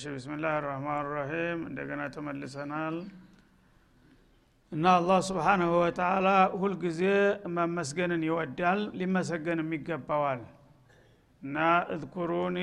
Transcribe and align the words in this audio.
እሺ 0.00 0.10
ብስምላህ 0.12 0.52
ራህማን 0.64 1.06
ራሒም 1.10 1.58
እንደገና 1.66 2.02
ተመልሰናል። 2.12 2.94
እና 4.72 4.84
አላህ 4.98 5.18
ስብሓናሁ 5.26 5.72
ወተላ 5.78 6.28
ሁልጊዜ 6.54 7.00
መመስገንን 7.56 8.22
ይወዳል 8.28 8.80
ሊመሰገንም 9.00 9.68
ይገባዋል። 9.76 10.40
እና 11.42 11.56
እዝኩሩኒ 11.94 12.56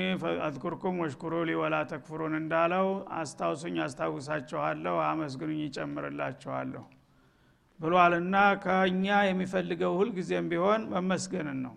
አዝኩርኩም 0.46 0.98
ወሽኩሩ 1.02 1.34
ሊ 1.48 1.54
ወላ 1.60 1.76
ተክፍሩን 1.92 2.34
እንዳለው 2.40 2.88
አስታውሱኝ 3.18 3.78
አስታውሳችኋለሁ 3.86 4.96
አመስግኑኝ 5.06 5.60
ይጨምርላችኋለሁ 5.64 6.84
ብሏልና 7.80 8.34
ከእኛ 8.64 9.06
የሚፈልገው 9.28 9.94
ሁልጊዜም 10.00 10.50
ቢሆን 10.52 10.88
መመስገንን 10.94 11.60
ነው። 11.66 11.76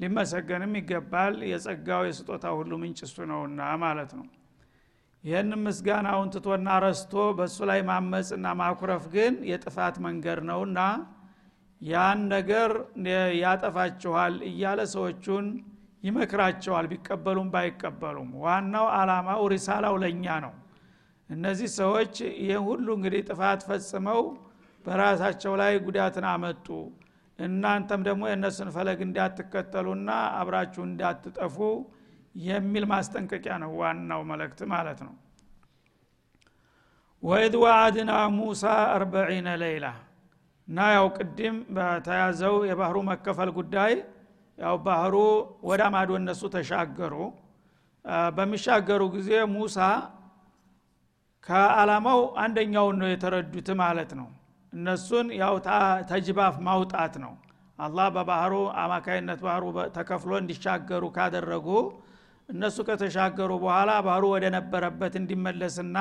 ሊመሰገንም 0.00 0.76
ይገባል። 0.80 1.34
የጸጋው 1.50 2.04
የስጦታ 2.08 2.46
ሁሉ 2.58 2.72
ምንጭ 2.82 3.00
እሱ 3.08 3.18
ነውና 3.30 3.72
ማለት 3.82 4.12
ነው 4.20 4.28
ይህን 5.24 5.50
ምስጋናውን 5.64 6.30
ትቶና 6.34 6.68
ረስቶ 6.84 7.12
በእሱ 7.36 7.58
ላይ 7.70 7.80
ማመፅና 7.88 8.46
ማኩረፍ 8.60 9.04
ግን 9.12 9.34
የጥፋት 9.50 9.96
መንገድ 10.06 10.38
ነውና 10.48 10.78
ያን 11.80 12.20
ነገር 12.32 12.70
ያጠፋችኋል 13.42 14.34
እያለ 14.50 14.80
ሰዎቹን 14.94 15.46
ይመክራቸዋል። 16.02 16.86
ቢቀበሉም 16.92 17.48
ባይቀበሉም 17.54 18.30
ዋናው 18.44 18.86
አላማው 18.98 19.42
ሪሳላው 19.54 19.96
ለእኛ 20.02 20.26
ነው። 20.44 20.54
እነዚህ 21.30 21.68
ሰዎች 21.80 22.14
ይህን 22.40 22.64
ሁሉ 22.68 22.86
እንግዲህ 22.96 23.22
ጥፋት 23.28 23.60
ፈጽመው 23.68 24.20
በራሳቸው 24.84 25.52
ላይ 25.60 25.72
ጉዳትን 25.86 26.26
አመጡ። 26.32 26.66
እናንተም 27.38 28.00
ደግሞ 28.08 28.22
የእነሱን 28.30 28.70
ፈለግ 28.74 28.98
እንዳትከተሉና 29.06 30.10
አብራችሁ 30.40 30.82
እንዳትጠፉ 30.88 31.56
የሚል 32.34 32.84
ማስጠንቀቂያ 32.90 33.54
ነው 33.62 33.70
ዋናው 33.80 34.22
መልእክት 34.30 34.60
ማለት 34.72 35.00
ነው። 35.06 35.14
ወኢድ 37.22 37.54
ዋአድና 37.62 38.12
ሙሳ 38.36 38.62
አርበዒነ 38.94 39.48
ሌይላ 39.62 39.86
እና 40.68 40.78
ያው 40.94 41.06
ቅድም 41.16 41.56
በተያዘው 41.76 42.54
የባህሩ 42.70 42.96
መከፈል 43.10 43.50
ጉዳይ 43.58 43.92
ያው 44.58 44.76
ባህሩ 44.86 45.14
ወደ 45.68 45.82
ማዶ 45.94 46.10
እነሱ 46.20 46.42
ተሻገሩ። 46.54 47.14
በሚሻገሩ 48.36 49.02
ጊዜ 49.14 49.30
ሙሳ 49.54 49.78
ከአላማው 51.46 52.20
አንደኛውን 52.42 52.96
ነው 53.00 53.08
የተረዱት 53.10 53.68
ማለት 53.80 54.10
ነው። 54.18 54.28
እነሱን 54.72 55.26
ያው 55.40 55.54
ተጅባፍ 56.10 56.54
ማውጣት 56.66 57.14
ነው። 57.24 57.32
አላህ 57.78 58.06
በባህሩ 58.16 58.54
አማካይነት 58.82 59.40
ባህሩ 59.46 59.64
ተከፍሎ 59.96 60.32
እንዲሻገሩ 60.40 61.04
ካደረጉ 61.16 61.68
እነሱ 62.52 62.76
ከተሻገሩ 62.88 63.50
በኋላ 63.62 63.90
ባህሩ 64.06 64.24
ወደ 64.34 64.46
ነበረበት 64.56 65.14
እንዲመለስና 65.20 65.98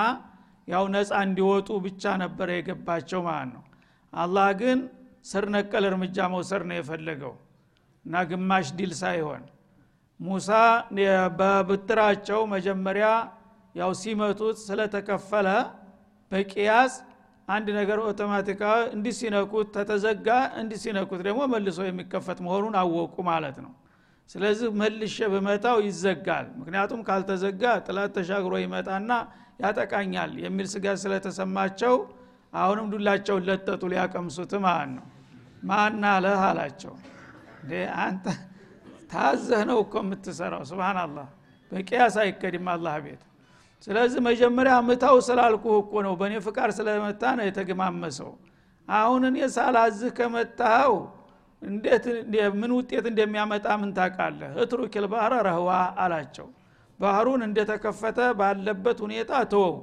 ያው 0.67 0.83
ነፃ 0.93 1.11
እንዲወጡ 1.25 1.69
ብቻ 1.85 2.03
ነበረ 2.23 2.49
የገባቸው 2.55 3.21
ማለት 3.27 3.49
ነው። 3.55 3.63
አላህ 4.13 4.49
ግን 4.61 4.79
ስር 5.25 5.45
ነቀል 5.55 5.83
እርምጃ 5.89 6.17
መውሰድ 6.33 6.63
ነው 6.69 6.75
የፈለገው 6.79 7.33
እና 8.05 8.23
ግማሽ 8.29 8.67
ዲል 8.77 8.93
ሳይሆን 9.01 9.43
ሙሳ 10.19 10.49
በብትራቸው 11.39 12.39
መጀመሪያ 12.53 13.07
ያው 13.75 13.91
ሲመቱት 14.01 14.57
ስለተከፈለ 14.65 15.47
በቅያስ 16.31 16.93
አንድ 17.47 17.67
ነገር 17.77 17.99
ኦቶማቲካዊ 18.09 18.81
እንዲህ 18.95 19.13
ሲነኩት 19.19 19.67
ተተዘጋ 19.75 20.27
እንዲህ 20.61 20.79
ሲነኩት 20.83 21.21
ደግሞ 21.27 21.41
መልሶ 21.53 21.79
የሚከፈት 21.87 22.39
መሆኑን 22.45 22.75
አወቁ 22.81 23.15
ማለት 23.29 23.57
ነው 23.65 23.71
ስለዚህ 24.31 24.67
መልሼ 24.79 25.17
ብመታው 25.31 25.77
ይዘጋል። 25.85 26.47
ምክንያቱም 26.59 26.99
ካልተዘጋ 27.07 27.63
ጥላት 27.85 28.11
ተሻግሮ 28.17 28.53
ይመጣና 28.63 29.09
ያጠቃኛል 29.63 30.31
የሚል 30.43 30.67
ስጋት 30.73 30.99
ስለተሰማቸው 31.03 31.95
አሁንም 32.53 32.85
ዱላቸውን 32.93 33.43
ለጠጡ 33.49 33.81
ሊያቀምሱት 33.93 34.53
ማለት 34.65 34.91
ነው። 34.95 35.05
ማና 35.63 36.03
ለህ 36.23 36.41
አላቸው። 36.47 36.93
አንተ 38.01 38.25
ታዘህ 39.11 39.61
ነው 39.69 39.77
እኮ 39.83 39.95
የምትሰራው። 40.03 40.63
ስብናላህ 40.69 41.27
በቅያስ 41.71 42.15
አይከድም 42.21 42.67
አላህ 42.73 42.95
ቤት። 43.03 43.21
ስለዚህ 43.87 44.19
መጀመሪያ 44.27 44.73
ምታው 44.87 45.17
ስላልኩህ 45.27 45.75
እኮ 45.83 45.93
ነው። 46.07 46.13
በእኔ 46.19 46.33
ፍቃድ 46.47 46.71
ስለመታ 46.77 47.23
ነው 47.37 47.45
የተገማመሰው 47.47 48.31
አሁን 48.87 49.21
እኔ 49.29 49.37
ሳላዝህ 49.55 50.11
ከመታኸው 50.17 50.95
እንዴት 51.61 52.05
ምን 52.59 52.71
ውጤት 52.77 53.05
እንደሚያመጣ 53.09 53.67
ምን 53.81 53.89
ታቃለህ 53.97 54.53
እትሩኪል 54.63 55.05
ባህረ 55.11 55.33
ረህዋ 55.47 55.69
አላቸው። 56.03 56.47
ባህሩን 56.99 57.41
እንደተከፈተ 57.47 58.19
ባለበት 58.39 58.97
ሁኔታ 59.05 59.31
ተወው 59.51 59.75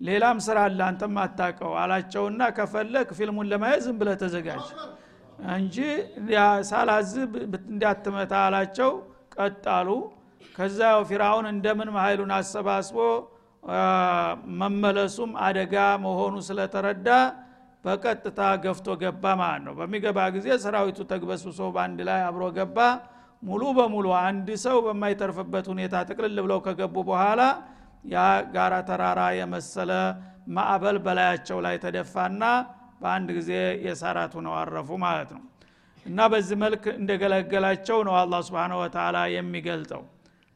ሌላም 0.00 0.38
ስራ 0.46 0.58
አለ 0.66 0.80
አንተም 0.86 1.16
አታቀው 1.22 1.72
አላቸውና 1.82 2.42
ከፈለክ 2.56 3.08
ፊልሙን 3.18 3.48
ለማየት 3.52 3.82
ዝም 3.86 3.96
ብለ 4.00 4.10
ተዘጋጅ 4.22 4.66
እንጂ 5.54 5.76
ሳላዝህ 6.70 7.24
እንዳትመታ 7.72 8.32
አላቸው። 8.46 8.90
ቀጣሉ። 9.36 9.88
ከዛ 10.54 10.80
ፊራውን 11.08 11.46
እንደምን 11.52 11.88
ኃይሉን 11.96 12.32
አሰባስቦ 12.36 12.96
መመለሱም 14.60 15.30
አደጋ 15.46 15.74
መሆኑ 16.04 16.34
ስለተረዳ 16.48 17.08
በቀጥታ 17.84 18.40
ገፍቶ 18.64 18.88
ገባ 19.02 19.24
ማለት 19.40 19.62
ነው። 19.66 19.74
በሚገባ 19.78 20.18
ጊዜ 20.36 20.46
ሰራዊቱ 20.64 20.98
ተግበስብሶ 21.10 21.60
በአንድ 21.74 21.98
ላይ 22.08 22.20
አብሮ 22.28 22.44
ገባ። 22.58 22.78
ሙሉ 23.42 23.62
በሙሉ 23.78 24.06
አንድ 24.22 24.48
ሰው 24.62 24.76
በማይተርፍበት 24.84 25.66
ሁኔታ 25.72 25.94
ጥቅልል 26.08 26.38
ብለው 26.44 26.60
ከገቡ 26.66 26.96
በኋላ 27.08 27.40
ያ 28.06 28.22
ጋራ 28.54 28.74
ተራራ 28.88 29.20
የመሰለ 29.38 29.90
ማዕበል 30.54 30.96
በላያቸው 31.04 31.58
ላይ 31.66 31.76
ተደፋና 31.84 32.42
በአንድ 33.02 33.28
ጊዜ 33.38 33.50
የሳራት 33.86 34.32
ሁነው 34.38 34.54
አረፉ 34.60 34.88
ማለት 35.04 35.30
ነው። 35.36 35.42
እና 36.06 36.20
በዚህ 36.32 36.56
መልክ 36.62 36.84
እንደገለገላቸው 36.98 37.98
ነው 38.08 38.14
አላ 38.20 38.40
ስብን 38.48 38.72
ወተላ 38.80 39.18
የሚገልጠው። 39.34 40.02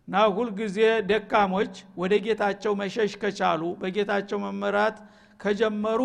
እና 0.09 0.19
ሁልጊዜ 0.37 0.77
ደካሞች 1.11 1.72
ወደ 2.00 2.15
ጌታቸው 2.27 2.72
መሸሽ 2.81 3.12
ከቻሉ 3.22 3.62
በጌታቸው 3.81 4.38
መመራት 4.44 4.97
ከጀመሩ 5.41 6.00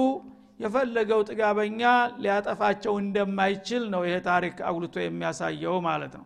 የፈለገው 0.63 1.21
ጥጋበኛ 1.29 1.81
ሊያጠፋቸው 2.23 2.93
እንደማይችል 3.01 3.83
ነው 3.93 4.01
ይሄ 4.07 4.15
ታሪክ 4.27 4.55
አጉልቶ 4.67 4.95
የሚያሳየው 5.03 5.77
ማለት 5.87 6.13
ነው። 6.19 6.25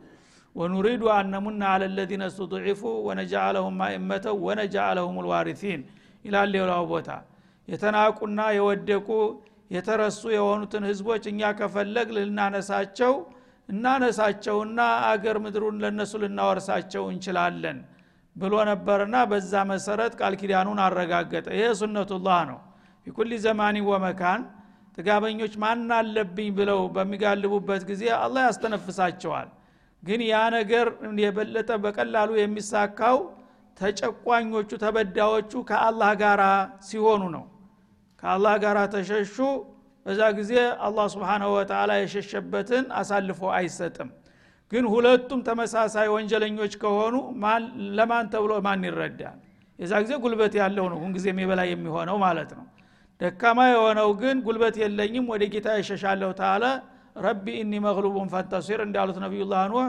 ወኑሪዱ 0.56 1.03
አነሙና 1.16 1.64
አለ 1.74 1.84
ለዚነ 1.98 2.24
ስተضዒፉ 2.34 2.81
ወነጃአለሁም 3.08 3.75
ማእመተው 3.81 4.38
ወነጃአለሁም 4.48 5.18
ልዋሪሲን 5.25 5.81
ይላል 6.25 6.50
ሌላው 6.56 6.84
ቦታ። 6.92 7.09
የተናቁና 7.68 8.40
የወደቁ 8.58 9.09
የተረሱ 9.72 10.22
የሆኑትን 10.36 10.84
ህዝቦች 10.90 11.24
እኛ 11.31 11.50
ከፈለግ 11.59 12.09
ልናነሳቸው 12.18 13.14
እናነሳቸውና 13.69 14.80
አገር 15.08 15.38
ምድሩን 15.46 15.81
ለነሱ 15.84 16.14
ልናወርሳቸው 16.22 17.04
እንችላለን 17.12 17.80
ብሎ 18.36 18.54
ነበርና 18.69 19.18
በዛ 19.31 19.54
መሰረት 19.72 20.14
ቃል 20.19 20.34
ኪዳኑን 20.42 20.80
አረጋገጠ። 20.86 21.48
ይሄ 21.58 21.68
ሱነቱላህ 21.80 22.40
ነው 22.50 22.59
ፊኩል 23.07 23.29
ዘማኒ 23.44 23.78
ወመካን 23.88 24.41
ጥጋበኞች 24.97 25.53
ማን 25.62 25.91
አለብኝ 25.97 26.47
ብለው 26.57 26.79
በሚጋልቡበት 26.95 27.83
ጊዜ 27.89 28.04
አላህ 28.18 28.42
ያስተነፍሳቸዋል። 28.48 29.48
ግን 30.04 30.21
ያ 30.25 30.42
ነገር 30.56 30.88
የበለጠ 31.21 31.69
በቀላሉ 31.83 32.30
የሚሳካው 32.39 33.18
ተጨቋኞቹ 33.77 34.69
ተበዳዎቹ 34.83 35.51
ከአላህ 35.69 36.12
ጋር 36.21 36.42
ሲሆኑ 36.88 37.24
ነው። 37.36 37.45
ከአላህ 38.24 38.54
ጋር 38.63 38.77
ተሸሹ 38.95 39.38
በዛ 40.06 40.21
ጊዜ 40.38 40.53
አላህ 40.86 41.06
ስብንሁ 41.13 41.50
ወተላ 41.56 41.92
የሸሸበትን 42.01 42.86
አሳልፎ 43.00 43.42
አይሰጥም። 43.57 44.10
ግን 44.71 44.86
ሁለቱም 44.94 45.42
ተመሳሳይ 45.48 46.10
ወንጀለኞች 46.15 46.74
ከሆኑ 46.81 47.15
ለማን 47.98 48.25
ተብሎ 48.33 48.53
ማን 48.65 48.83
ይረዳል? 48.88 49.38
የዛ 49.80 49.94
ጊዜ 50.03 50.13
ጉልበት 50.24 50.56
ያለው 50.62 50.88
ነው 50.92 51.00
ሁንጊዜ 51.03 51.27
የበላይ 51.36 51.69
የሚሆነው 51.74 52.18
ማለት 52.25 52.51
ነው 52.57 52.65
ደካማ 53.19 53.60
የሆነው 53.69 54.10
ግን 54.22 54.38
ጉልበት 54.46 54.75
የለኝም 54.81 55.25
ወደ 55.31 55.44
ጌታ 55.54 55.68
የሸሻለሁ 55.78 56.30
ታለ። 56.40 56.64
ረቢ 57.24 57.46
እኒ 57.62 57.74
መግሉቡን 57.86 58.28
ፈንተሲር 58.34 58.80
እንዳሉት 58.86 59.18
ነቢዩላህ 59.24 59.62
ኑህ 59.72 59.88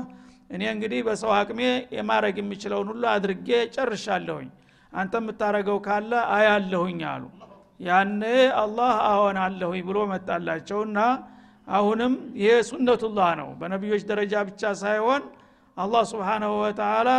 እኔ 0.50 0.62
እንግዲህ 0.74 1.00
በሰው 1.06 1.32
አቅሜ 1.38 1.60
የማድረግ 1.96 2.36
የሚችለውን 2.40 2.88
ሁሉ 2.92 3.04
አድርጌ 3.14 3.48
ጨርሻለሁኝ። 3.74 4.48
አንተ 4.92 5.14
የምታረገው 5.20 5.78
ካለ 5.86 6.12
አያለሁኝ 6.36 7.00
አሉ። 7.10 7.24
ያኔ 7.80 8.22
አላህ 8.62 8.92
አለሁኝ 9.42 9.82
ብሎ 9.88 9.98
መጣላቸውና 10.12 10.98
አሁንም 11.68 12.12
ይሄ 12.40 12.52
ሱነቱላህ 12.68 13.30
ነው። 13.40 13.48
በነቢዮች 13.60 14.02
ደረጃ 14.10 14.34
ብቻ 14.48 14.62
ሳይሆን 14.82 15.22
አላህ 15.76 16.02
ስብሓናሁ 16.12 16.52
ወተላ 16.62 17.10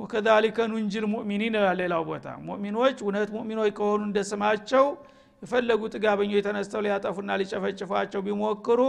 ወከዛሊከ 0.00 0.58
ኑንጅል 0.72 1.04
ሙእሚኒን 1.12 1.54
ሌላው 1.80 2.02
ቦታ። 2.10 2.26
ሙእሚኖች 2.46 2.98
እውነት 3.04 3.30
ሙእሚኖች 3.36 3.70
ከሆኑ 3.78 4.00
እንደ 4.08 4.18
ስማቸው 4.30 4.84
የፈለጉ 5.42 5.82
ጥጋበኞች 5.94 6.38
የተነስተው 6.38 6.80
ሊያጠፉና 6.86 7.30
ሊጨፈጭፏቸው 7.40 8.20
ቢሞክሩ 8.26 8.80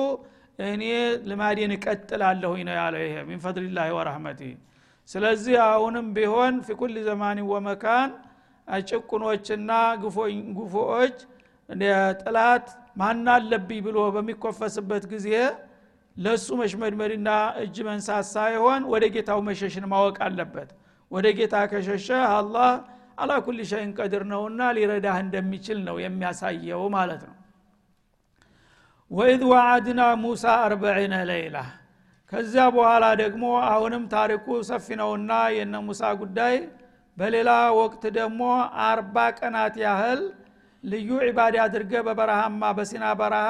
እኔ 0.70 0.84
ልማዴን 1.30 1.74
እቀጥላለሁኝ 1.76 2.64
ነው 2.70 2.76
ያለ 2.80 2.96
ይሄ 3.04 3.16
ሚን 3.30 3.40
ፈድልላህ 3.44 3.92
ወረህመቲ 3.98 4.42
ስለዚህ 5.10 5.56
አሁንም 5.68 6.08
ቢሆን 6.16 6.56
ፊ 6.66 6.76
ኩል 6.82 6.96
ዘማን 7.08 7.40
ወመካን 7.52 8.10
ጭቁኖችና 8.88 9.72
ጉፎዎች 10.58 11.16
ጥላት 12.22 12.68
ማን 13.00 13.26
አለብኝ 13.34 13.80
ብሎ 13.88 13.98
በሚኮፈስበት 14.16 15.04
ጊዜ 15.14 15.28
ለሱ 16.16 16.48
መሽመድመድና 16.62 17.30
እጅ 17.64 17.76
መንሳት 17.88 18.26
ሳይሆን 18.34 18.82
ወደ 18.94 19.06
ጌታው 19.16 19.40
መሸሽን 19.50 19.86
ማወቅ 19.92 20.18
አለበት። 20.26 20.70
ወደ 21.12 21.28
ጌታ 21.38 21.56
ከሸሸ 21.72 22.08
አላህ 22.32 22.72
አላ 23.20 23.32
ኩል 23.46 23.60
ሸይን 23.70 23.92
ቀድር 23.98 24.24
ነውና 24.32 24.62
ሊረዳህ 24.76 25.18
እንደሚችል 25.24 25.80
ነው 25.88 25.96
የሚያሳየው 26.04 26.84
ማለት 26.96 27.22
ነው። 27.30 27.36
ወኢዝ 29.12 29.42
ዋዓድና 29.52 30.02
ሙሳ 30.24 30.46
አርበዒነ 30.66 31.16
ለይላ። 31.30 31.58
ከዚያ 32.32 32.64
በኋላ 32.76 33.06
ደግሞ 33.22 33.44
አሁንም 33.70 34.04
ታሪኩ 34.14 34.46
ሰፊ 34.70 34.88
ነውና 35.00 35.32
የነ 35.56 35.76
ሙሳ 35.88 36.02
ጉዳይ። 36.22 36.56
በሌላ 37.18 37.50
ወቅት 37.80 38.04
ደግሞ 38.18 38.42
አርባ 38.86 39.16
ቀናት 39.40 39.76
ያህል 39.84 40.22
ልዩ 40.84 41.10
ዒባዳ 41.26 41.56
አድርገ 41.66 41.94
በበረሃማ 42.08 42.62
በሲና 42.78 43.06
በረሃ 43.20 43.48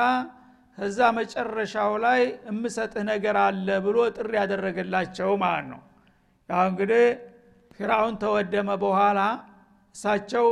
ከዛ 0.77 0.99
መጨረሻው 1.17 1.91
ላይ 2.03 2.21
እምሰጥህ 2.51 3.03
ነገር 3.09 3.37
አለ 3.43 3.67
ብሎ 3.85 3.97
ጥሪ 4.15 4.31
ያደረገላቸው 4.39 5.31
ማለት 5.43 5.67
ነው። 5.71 5.81
ያው 6.49 6.63
እንግዲህ 6.71 7.03
ፊራውን 7.75 8.15
ተወደመ 8.21 8.69
በኋላ 8.83 9.19
እሳቸው 9.99 10.45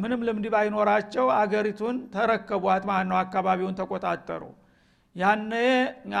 ምንም 0.00 0.20
ልምድ 0.26 0.46
ባይኖራቸው 0.54 1.26
አገሪቱን 1.36 1.96
ተረከቧት 2.14 2.82
ማለት 2.90 3.06
ነው 3.10 3.16
አካባቢውን 3.20 3.76
ተቆጣጠሩ። 3.78 4.42
ያነ 5.16 5.52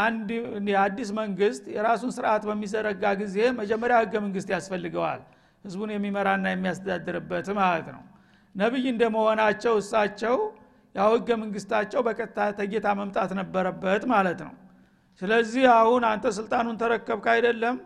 አንድ 0.02 0.28
የአዲስ 0.70 1.10
መንግስት 1.18 1.64
የራሱን 1.74 2.12
ስርዓት 2.16 2.44
በሚዘረጋ 2.48 3.12
ጊዜ 3.20 3.36
መጀመሪያ 3.58 3.98
ህገ 4.04 4.14
መንግስት 4.24 4.48
ያስፈልገዋል። 4.54 5.20
ህዝቡን 5.64 5.92
የሚመራና 5.94 6.46
የሚያስተዳድርበት 6.52 7.50
ማለት 7.60 7.90
ነው። 7.94 8.02
ነቢይ 8.54 8.86
እንደመሆናቸው 8.94 9.76
እሳቸው 9.82 10.36
ያው 10.94 11.10
ህገ 11.16 11.30
መንግስታቸው 11.42 12.00
በቀጥታ 12.06 12.48
ተጌታ 12.58 12.88
መምጣት 13.00 13.30
ነበረበት 13.40 14.02
ማለት 14.14 14.40
ነው። 14.46 14.54
ስለዚህ 15.22 15.64
አሁን 15.76 16.02
አንተ 16.10 16.26
ስልጣኑን 16.38 16.76
ተረከብክ 16.82 17.26
አይደለም። 17.34 17.76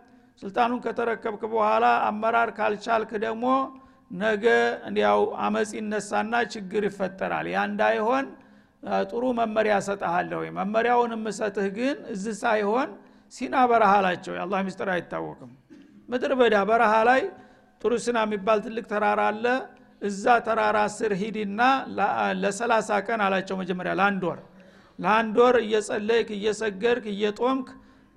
ስልጣኑን 0.42 0.80
ከተረከብክ 0.84 1.42
በኋላ 1.52 1.86
አመራር 2.08 2.50
ካልቻልክ 2.56 3.12
ደግሞ 3.22 3.46
ነገ 4.12 4.44
እንዲያው 4.88 5.20
አመፅ 5.44 5.70
ይነሳና 5.78 6.34
ችግር 6.54 6.82
ይፈጠራል። 6.88 7.46
ያ 7.52 7.58
እንዳይሆን 7.68 8.24
ጥሩ 9.10 9.24
መመሪያ 9.38 9.74
ሰጠሃለሁ 9.86 10.40
መመሪያውን 10.58 11.12
የምሰጥህ 11.16 11.66
ግን 11.76 11.98
እዚህ 12.14 12.34
ሳይሆን 12.42 12.88
ሲና 13.32 13.56
በረሃ 13.70 13.92
ላቸው። 14.06 14.32
የአላህ 14.36 14.60
ሚስጥር 14.66 14.88
አይታወቅም። 14.94 15.50
ምድር 16.08 16.32
በዳ 16.40 16.56
በረሃ 16.70 16.94
ላይ 17.08 17.22
ጥሩ 17.80 17.92
ሲና 18.04 18.18
የሚባል 18.26 18.58
ትልቅ 18.66 18.84
ተራራ 18.92 19.20
አለ። 19.30 19.44
እዛ 20.02 20.24
ተራራ 20.46 20.78
ስር 20.94 21.12
ሂድና 21.20 21.60
ለሰላሳ 22.42 22.90
ቀን 23.06 23.20
አላቸው 23.26 23.56
መጀመሪያ 23.60 23.92
ለአንድ 24.00 24.22
ወር። 24.28 24.40
ለአንድ 24.98 25.36
ወር 25.42 25.56
እየጸለይክ 25.64 26.28
እየሰገድክ 26.36 27.04
እየጦምክ 27.12 27.68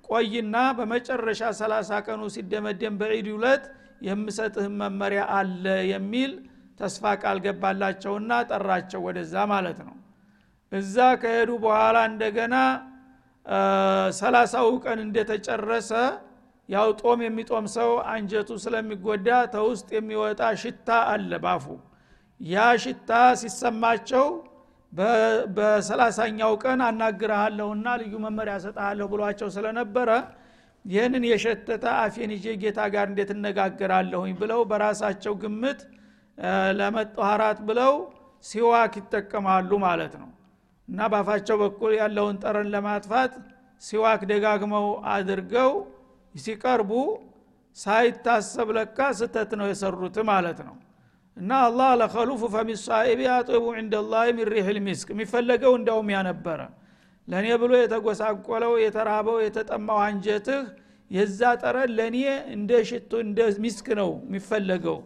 ቆይና 0.04 0.56
በመጨረሻ 0.78 1.42
ሰላሳ 1.60 1.90
ቀኑ 2.06 2.22
ሲደመደም 2.34 2.94
በዒድ 3.00 3.28
ውለት 3.34 3.64
የምሰጥህ 4.00 4.66
መመሪያ 4.80 5.22
አለ 5.36 5.64
የሚል 5.90 6.32
ተስፋ 6.80 7.12
ቃል 7.22 7.38
ገባላቸውና 7.44 8.32
ጠራቸው 8.50 9.00
ወደዛ 9.06 9.34
ማለት 9.52 9.78
ነው። 9.86 9.94
እዛ 10.72 10.96
ከሄዱ 11.22 11.50
በኋላ 11.64 11.96
እንደገና 12.10 12.54
ሰላሳው 14.18 14.68
ቀን 14.84 14.98
እንደተጨረሰ 15.04 15.90
ያው 16.68 16.88
ጦም 17.00 17.20
የሚጦም 17.24 17.66
ሰው 17.76 17.90
አንጀቱ 18.12 18.50
ስለሚጎዳ 18.64 19.28
ተውስጥ 19.52 19.88
የሚወጣ 19.96 20.42
ሽታ 20.62 20.88
አለ 21.12 21.32
ባፉ። 21.44 21.66
ያ 22.40 22.64
ሽታ 22.84 23.10
ሲሰማቸው 23.40 24.26
በሰላሳኛው 25.56 26.52
ቀን 26.64 26.80
አናግረሃለሁና 26.86 27.86
ልዩ 28.02 28.14
መመሪያ 28.24 28.54
ሰጠሃለሁ 28.64 29.06
ብሏቸው 29.12 29.48
ስለነበረ 29.56 30.10
ይህንን 30.86 31.24
የሸተተ 31.28 31.84
አፌን 32.00 32.30
ይዤ 32.36 32.46
ጌታ 32.62 32.80
ጋር 32.94 33.06
እንዴት 33.10 33.30
እነጋገራለሁኝ 33.34 34.32
ብለው 34.40 34.60
በራሳቸው 34.70 35.34
ግምት 35.42 35.80
ለመጠኋራት 36.78 37.60
ብለው 37.68 37.94
ሲዋክ 38.44 38.94
ይጠቀማሉ 39.00 39.70
ማለት 39.86 40.14
ነው። 40.22 40.30
እና 40.88 41.08
ባፋቸው 41.12 41.56
በኩል 41.62 41.92
ያለውን 42.00 42.36
ጠረን 42.42 42.68
ለማጥፋት 42.74 43.32
ሲዋክ 43.82 44.20
ደጋግመው 44.30 44.86
አድርገው 45.14 45.72
ሲቀርቡ 46.34 46.90
ሳይታሰብ 47.76 48.68
ለካ 48.76 48.98
ስተት 49.18 49.50
ነው 49.60 49.66
የሰሩት 49.70 50.16
ማለት 50.30 50.58
ነው። 50.68 50.76
እና 51.36 51.52
አላህ 51.66 51.90
لخلوف 52.00 52.42
فم 52.54 52.73
الصائم 52.73 53.20
أطيب 53.32 53.64
عند 53.80 54.03
الله 54.03 54.26
من 54.36 54.48
ريح 54.54 54.78
المسك 54.86 55.08
የሚፈለገው 55.14 55.72
እንዳውም 55.78 56.08
ያነበረ 56.14 56.60
ለእኔ 57.28 57.46
ብሎ 57.62 57.72
የተጎሳቆለው 57.78 58.72
የተራበው 58.82 59.38
የተጠማው 59.44 60.00
አንጀትህ 60.04 60.60
የዛ 61.10 61.40
ጠረን 61.62 61.90
ለእኔ 61.98 62.18
እንደ 62.54 62.70
ሽቱ 62.88 63.10
እንደ 63.24 63.40
ሚስክ 63.64 63.86
ነው 64.00 64.10
የሚፈለገው። 64.24 64.98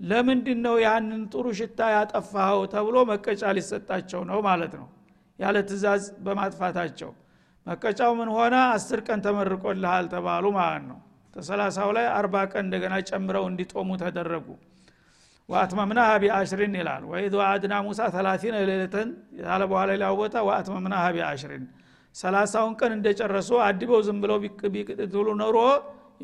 ለምንድን 0.00 0.60
ነው 0.66 0.76
ያንን 0.84 1.22
ጥሩ 1.32 1.46
ሽታ 1.58 1.80
ያጠፋኸው 1.94 2.62
ተብሎ 2.72 2.96
መቀጫ 3.10 3.42
ሊሰጣቸው 3.56 4.22
ነው 4.30 4.38
ማለት 4.48 4.72
ነው። 4.80 4.88
ያለ 5.38 5.56
ትእዛዝ 5.68 6.04
በማጥፋታቸው። 6.24 7.10
መቀጫው 7.66 8.12
ምን 8.18 8.30
ሆነ? 8.36 8.54
አስር 8.74 9.00
ቀን 9.06 9.20
ተመርቆልሃል 9.26 10.06
ተባሉ 10.14 10.44
ማለት 10.58 10.84
ነው። 10.90 10.98
ተሰላሳው 11.34 11.90
ላይ 11.96 12.06
አርባ 12.16 12.36
ቀን 12.52 12.64
እንደገና 12.66 12.94
ጨምረው 13.10 13.44
እንዲጦሙ 13.50 13.90
ተደረጉ 14.02 14.46
ወአትመምናሃ 15.48 16.10
ቢአሽሪን 16.22 16.74
ይላል። 16.80 17.02
ወኢዝ 17.10 17.34
ዋአድና 17.40 17.74
ሙሳ 17.86 18.00
ተላቲነ 18.14 18.56
ሌለተን 18.68 19.08
ያለ 19.42 19.62
በኋላ 19.70 19.88
ሌላው 19.94 20.14
ቦታ 20.20 20.34
ወአትመምናሃ 20.48 21.04
ቢአሽሪን 21.16 21.64
ሰላሳውን 22.14 22.74
ቀን 22.80 22.92
እንደጨረሱ 22.96 23.50
አድበው 23.66 24.00
ዝም 24.06 24.18
ብለው 24.22 24.38
ቢቅትሉ 24.74 25.26
ኖሮ 25.42 25.58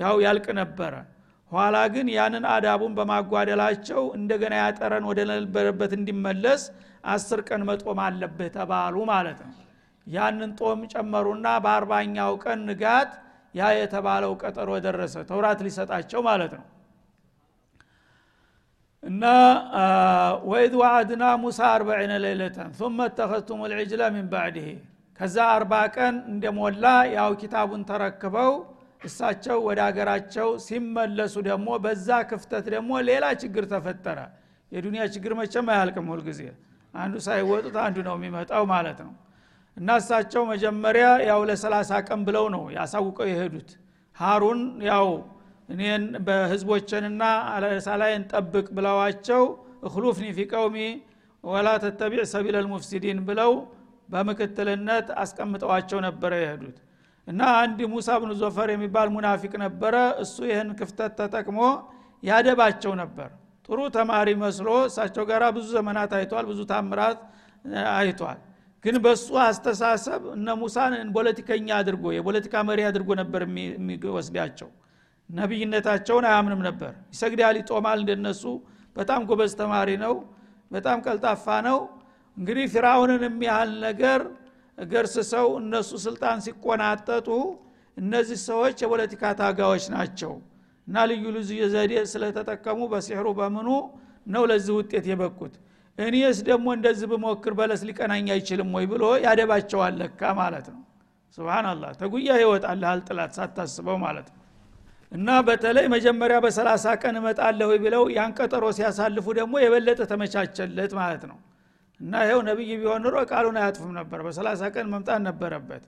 ያው 0.02 0.16
ያልቅ 0.25 0.47
ነበረ። 0.61 0.95
ኋላ 1.52 1.76
ግን 1.93 2.07
ያንን 2.14 2.45
አዳቡን 2.54 2.93
በማጓደላቸው 2.99 4.02
እንደገና 4.19 4.54
ያጠረን 4.62 5.04
ወደ 5.11 5.21
ነበረበት 5.31 5.93
እንዲመለስ 5.99 6.62
አስር 7.12 7.40
ቀን 7.49 7.62
መጦም 7.69 8.00
አለብህ 8.07 8.50
ተባሉ 8.57 8.97
ማለት 9.12 9.38
ነው። 9.47 9.54
ያንን 10.07 10.50
ጦም 10.61 10.81
ጨመሩና 10.93 11.47
በአርባኛው 11.64 12.33
ቀን 12.45 12.61
ንጋት 12.69 13.11
ያ 13.54 13.71
የተባለው 13.78 14.33
ቀጠሮ 14.43 14.71
ደረሰ። 14.87 15.16
ተውራት 15.31 15.61
ሊሰጣቸው 15.66 16.21
ማለት 16.28 16.52
ነው 16.59 16.66
እና 19.02 19.25
ወኢድ 20.50 20.75
ዋዓድና 20.81 21.25
ሙሳ 21.43 21.59
አርበዒነ 21.75 22.12
ሌይለተን 22.25 22.71
ثመ 22.78 23.07
ተኸዝቱም 23.19 23.61
ልዕጅለ 23.73 24.02
ሚን 24.14 24.26
ባዕድህ 24.33 24.69
ከዛ 25.21 25.37
አርባ 25.55 25.75
ቀን 25.97 26.17
እንደሞላ 26.33 26.85
ያው 27.14 27.31
ኪታቡን 27.40 27.83
ተረክበው 27.88 28.52
እሳቸው 29.02 29.59
ወደ 29.67 29.81
አገራቸው 29.87 30.49
ሲመለሱ 30.64 31.35
ደግሞ 31.49 31.69
በዛ 31.85 32.09
ክፍተት 32.31 32.67
ደግሞ 32.75 32.90
ሌላ 33.09 33.25
ችግር 33.43 33.64
ተፈጠረ። 33.73 34.19
የዱንያ 34.73 35.02
ችግር 35.14 35.33
መቼም 35.40 35.69
አያልቅም 35.75 36.09
ሁልጊዜ 36.12 36.40
አንዱ 36.95 37.14
ሳይወጡት 37.26 37.76
አንዱ 37.85 37.99
ነው 38.09 38.14
የሚመጣው 38.19 38.64
ማለት 38.73 38.99
ነው። 39.07 39.12
እና 39.76 39.97
እሳቸው 40.00 40.43
መጀመሪያ 40.52 41.07
ያው 41.28 41.40
ለሰላሳ 41.50 42.00
ቀን 42.09 42.21
ብለው 42.28 42.47
ነው 42.55 42.62
ያሳውቀው 42.76 43.28
የሄዱት። 43.33 43.71
ሀሩን 44.17 44.61
ያው 44.88 45.07
እኔን 45.69 46.05
በህዝቦችንና 46.27 47.23
አለሳላይን 47.55 48.23
ጠብቅ 48.33 48.67
ብለዋቸው 48.77 49.43
እክሉፍኒ 49.89 50.27
ፊ 50.37 50.47
ቀውሚ 50.53 50.77
ወላ 51.45 51.69
ተተቢዕ 51.83 52.23
ሰቢል 52.33 52.57
ልሙፍሲዲን 52.65 53.19
ብለው 53.29 53.53
በምክትልነት 54.09 55.09
አስቀምጠዋቸው 55.23 55.99
ነበረ 56.07 56.33
የሄዱት። 56.43 56.79
እና 57.27 57.41
አንድ 57.63 57.79
ሙሳ 57.93 58.09
ብኑ 58.23 58.31
ዞፈር 58.41 58.69
የሚባል 58.75 59.09
ሙናፊቅ 59.15 59.53
ነበረ። 59.65 59.95
እሱ 60.25 60.37
ይህን 60.51 60.71
ክፍተት 60.79 61.13
ተጠቅሞ 61.21 61.59
ያደባቸው 62.23 62.93
ነበር። 63.03 63.29
ጥሩ 63.69 63.79
ተማሪ 63.97 64.29
መስሎ 64.43 64.69
እሳቸው 64.89 65.25
ጋር 65.31 65.43
ብዙ 65.57 65.67
ዘመናት 65.77 66.13
አይቷል 66.19 66.45
ብዙ 66.51 66.61
ታምራት 66.71 67.19
አይቷል። 67.95 68.39
ግን 68.85 68.97
በሱ 69.05 69.29
አስተሳሰብ 69.45 70.23
እነ 70.35 70.49
ሙሳን 70.61 70.93
ፖለቲከኛ 71.17 71.69
አድርጎ 71.81 72.05
የፖለቲካ 72.17 72.55
መሪ 72.69 72.81
አድርጎ 72.91 73.11
ነበር 73.21 73.43
የሚወስዳቸው 73.47 74.69
ነቢይነታቸውን 75.30 76.25
አያምንም 76.28 76.61
ነበር። 76.66 76.92
ይሰግዳል 77.12 77.56
ይጦማል 77.61 77.99
እንደነሱ። 78.02 78.42
በጣም 78.97 79.20
ጎበዝ 79.28 79.52
ተማሪ 79.61 79.90
ነው 80.04 80.14
በጣም 80.70 80.99
ቀልጣፋ 81.06 81.47
ነው። 81.66 81.78
እንግዲህ 82.37 82.64
ፊራውንን 82.73 83.23
የሚያህል 83.26 83.70
ነገር 83.87 84.20
ገርስሰው 84.78 85.49
እነሱ 85.61 85.90
ስልጣን 86.04 86.38
ሲቆናጠጡ 86.44 87.28
እነዚህ 87.97 88.38
ሰዎች 88.49 88.76
የፖለቲካ 88.82 89.23
ታጋዎች 89.38 89.85
ናቸው 89.94 90.32
እና 90.88 90.99
ልዩ 91.11 91.25
ልዩ 91.37 91.62
ዘዴ 91.73 91.94
ስለተጠቀሙ 92.12 92.80
በሲሕሩ 92.92 93.26
በምኑ 93.38 93.68
ነው 94.26 94.42
ለዚህ 94.50 94.73
ውጤት 94.78 95.04
የበቁት? 95.11 95.54
እኔስ 95.99 96.38
ደግሞ 96.49 96.66
እንደዚህ 96.76 97.06
ብሞክር 97.12 97.52
በለስ 97.58 97.80
ሊቀናኝ 97.88 98.26
አይችልም 98.35 98.68
ወይ 98.76 98.87
ብሎ 98.92 99.04
ያደባቸዋል 99.25 99.94
ለካ 100.00 100.20
ማለት 100.40 100.66
ነው። 100.75 100.82
ስብናላህ 101.38 101.90
ተጉያ 102.00 102.30
ይወጣልሃል 102.42 103.00
ጥላት 103.08 103.32
ሳታስበው 103.38 103.97
ማለት 104.04 104.28
ነው 104.30 104.38
እና 105.12 105.29
በተለይ 105.47 105.87
መጀመሪያ 105.93 106.38
በሰላሳ 106.45 106.87
ቀን 107.03 107.15
እመጣለሁ 107.21 107.69
ብለው 107.85 108.03
ያን 108.17 108.33
ቀጠሮ 108.38 108.65
ሲያሳልፉ 108.79 109.27
ደግሞ 109.38 109.55
የበለጠ 109.62 110.00
ተመቻቸለት 110.11 110.93
ማለት 110.99 111.23
ነው። 111.31 111.38
እና 112.00 112.12
ይኸው 112.25 112.41
ነቢይ 112.49 112.73
ቢሆን 112.81 113.00
ኑሮ 113.05 113.17
ቃሉን 113.31 113.57
አያጥፍም 113.61 113.93
ነበር። 113.99 114.19
በሰላሳ 114.27 114.62
ቀን 114.75 114.87
መምጣት 114.93 115.21
ነበረበት። 115.29 115.85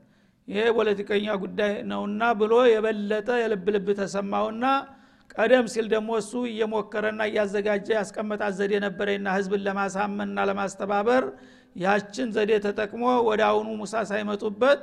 ይሄ 0.49 0.63
ፖለቲከኛ 0.79 1.27
ጉዳይ 1.43 1.73
ነውና 1.91 2.23
ብሎ 2.41 2.55
የበለጠ 2.73 3.29
የልብ 3.43 3.67
ልብ 3.75 3.89
ተሰማውና 4.01 4.65
ቀደም 5.35 5.67
ሲል 5.73 5.87
ደግሞ 5.93 6.11
እሱ 6.21 6.33
እየሞከረና 6.51 7.21
እያዘጋጀ 7.31 7.89
ያስቀመጣት 7.99 8.55
ዘዴ 8.59 8.73
ነበረና 8.87 9.29
ህዝብን 9.37 9.63
ለማሳመንና 9.67 10.47
ለማስተባበር 10.51 11.25
ያችን 11.77 12.29
ዘዴ 12.37 12.53
ተጠቅሞ 12.65 13.05
ወደ 13.29 13.43
አሁኑ 13.51 13.69
ሙሳ 13.81 14.03
ሳይመጡበት 14.11 14.81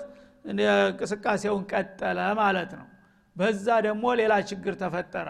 እንቅስቃሴውን 0.51 1.63
ቀጠለ 1.71 2.19
ማለት 2.41 2.71
ነው 2.79 2.85
በዛ 3.37 3.65
ደግሞ 3.85 4.05
ሌላ 4.19 4.33
ችግር 4.49 4.73
ተፈጠረ። 4.81 5.27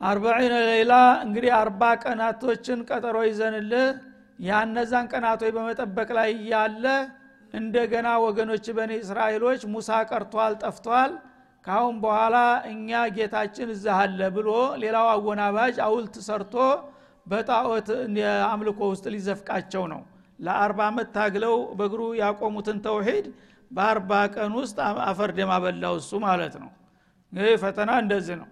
አርባዒነ 0.00 0.54
ሌላ 0.70 0.92
እንግዲህ 1.24 1.52
አርባ 1.58 1.82
ቀናቶችን 2.02 2.78
ቀጠሮ 2.88 3.16
ይዘንልህ 3.28 3.86
ያነዛን 4.38 5.06
ቀናቶች 5.12 5.52
በመጠበቅ 5.56 6.08
ላይ 6.18 6.30
እያለ 6.36 6.84
እንደገና 7.54 8.08
ወገኖች 8.24 8.66
በኒ 8.76 8.92
እስራኤሎች 9.02 9.60
ሙሳ 9.74 9.98
ቀርቷል 10.10 10.54
ጠፍቷል 10.62 11.12
ካሁን 11.64 11.94
በኋላ 12.02 12.36
እኛ 12.70 12.88
ጌታችን 13.16 13.68
እዛ 13.74 13.86
አለ 14.00 14.20
ብሎ 14.36 14.48
ሌላው 14.82 15.06
አወናባጅ 15.12 15.76
አውልት 15.86 16.16
ሰርቶ 16.26 16.54
በጣዖት 17.26 17.88
አምልኮ 18.48 18.80
ውስጥ 18.92 19.04
ሊዘፍቃቸው 19.14 19.84
ነው። 19.92 20.02
ለአርባ 20.38 20.80
ዓመት 20.90 21.08
ታግለው 21.16 21.56
በእግሩ 21.78 22.02
ያቆሙትን 22.20 22.78
ተውሂድ 22.86 23.26
በአርባ 23.70 24.10
ቀን 24.34 24.52
ውስጥ 24.58 24.76
አፈር 25.06 25.30
ደም 25.36 25.50
አበላው 25.54 25.94
እሱ 26.00 26.12
ማለት 26.24 26.54
ነው። 26.62 26.70
ይህ 27.32 27.54
ፈተና 27.62 27.90
እንደዚህ 28.02 28.36
ነው። 28.40 28.48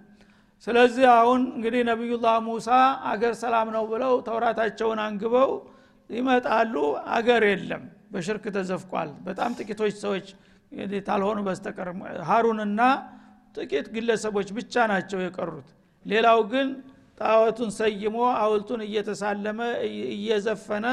ስለዚህ 0.66 1.06
አሁን 1.16 1.40
እንግዲህ 1.54 1.82
ነቢዩላህ 1.88 2.34
ሙሳ 2.46 2.68
አገር 3.10 3.34
ሰላም 3.40 3.68
ነው 3.76 3.84
ብለው 3.92 4.12
ተውራታቸውን 4.26 5.00
አንግበው 5.06 5.50
ይመጣሉ። 6.10 6.74
አገር 7.16 7.42
የለም 7.48 7.82
በሽርክ 8.12 8.44
ተዘፍቋል። 8.56 9.10
በጣም 9.26 9.50
ጥቂቶች 9.58 9.94
ሰዎች 10.04 10.26
ታልሆኑ 11.06 11.38
በስተቀር 11.46 11.88
ሀሩንና 12.28 12.80
ጥቂት 13.54 13.86
ግለሰቦች 13.94 14.48
ብቻ 14.58 14.74
ናቸው 14.92 15.18
የቀሩት። 15.24 15.68
ሌላው 16.06 16.38
ግን 16.52 16.68
ጣዖቱን 17.20 17.70
ሰይሞ 17.78 18.14
አውልቱን 18.38 18.80
እየተሳለመ 18.86 19.58
እየዘፈነ 20.14 20.86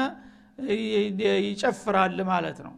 ይጨፍራል 1.44 2.18
ማለት 2.30 2.58
ነው 2.66 2.74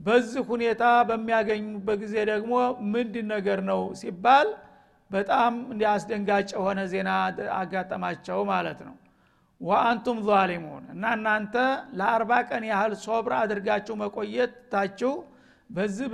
በዚህ 0.00 0.42
ሁኔታ 0.50 0.82
በሚያገኙበት 1.08 1.98
ጊዜ 2.02 2.16
ደግሞ 2.30 2.52
ምንድን 2.92 3.26
ነገር 3.34 3.60
ነው 3.70 3.80
ሲባል 4.00 4.48
በጣም 5.10 5.52
አስደንጋጭ 5.90 6.48
የሆነ 6.56 6.80
ዜና 6.92 7.10
አጋጠማቸው 7.58 8.40
ማለት 8.52 8.80
ነው። 8.88 8.94
ወአንቱም 9.60 10.18
ዛሊሙን 10.28 10.84
እና 10.92 11.04
እናንተ 11.16 11.54
ለአርባ 11.98 12.32
ቀን 12.48 12.62
ያህል 12.70 12.92
ሶብር 13.02 13.32
አድርጋችሁ 13.40 13.94
መቆየት 14.02 14.52
ታችሁ 14.72 15.12
በዚህ 15.70 16.06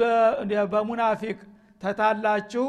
በሙናፊቅ 0.72 1.38
ተታላችሁ 1.82 2.64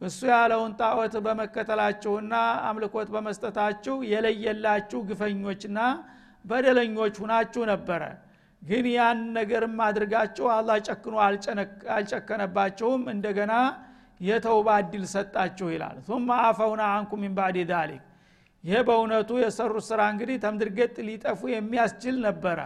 እሱ 0.00 0.20
ያለውን 0.32 0.72
ጣዖት 0.78 1.14
በመከተላችሁና 1.24 2.34
አምልኮት 2.68 3.08
በመስጠታችሁ 3.14 3.96
የለየላችሁ 4.12 5.00
ግፈኞችና 5.08 5.80
በደለኞች 6.44 7.14
ሁናችሁ 7.22 7.62
ነበረ 7.72 8.02
ግን 8.62 8.86
ያን 8.92 9.20
ነገርም 9.36 9.78
አድርጋችሁ 9.84 10.46
አላህ 10.54 10.76
ጨክኖ 10.88 11.14
አልጨከነባችሁም 11.96 13.02
እንደገና 13.14 13.52
የተውባ 14.20 14.68
እድል 14.82 15.04
ሰጣችሁ 15.12 15.68
ይላል። 15.74 15.96
ثم 16.08 16.26
አፈውና 16.42 16.82
አንኩም 16.96 17.20
ሚን 17.24 17.34
ባዕድ 17.38 17.58
ዛሊክ። 17.70 18.02
ይሄ 18.64 18.78
በእውነቱ 18.88 19.30
የሰሩት 19.42 19.84
ስራ 19.88 20.00
እንግዲህ 20.12 20.36
ተምድርገጥ 20.44 20.96
ሊጠፉ 21.06 21.40
የሚያስችል 21.52 22.16
ነበረ። 22.26 22.58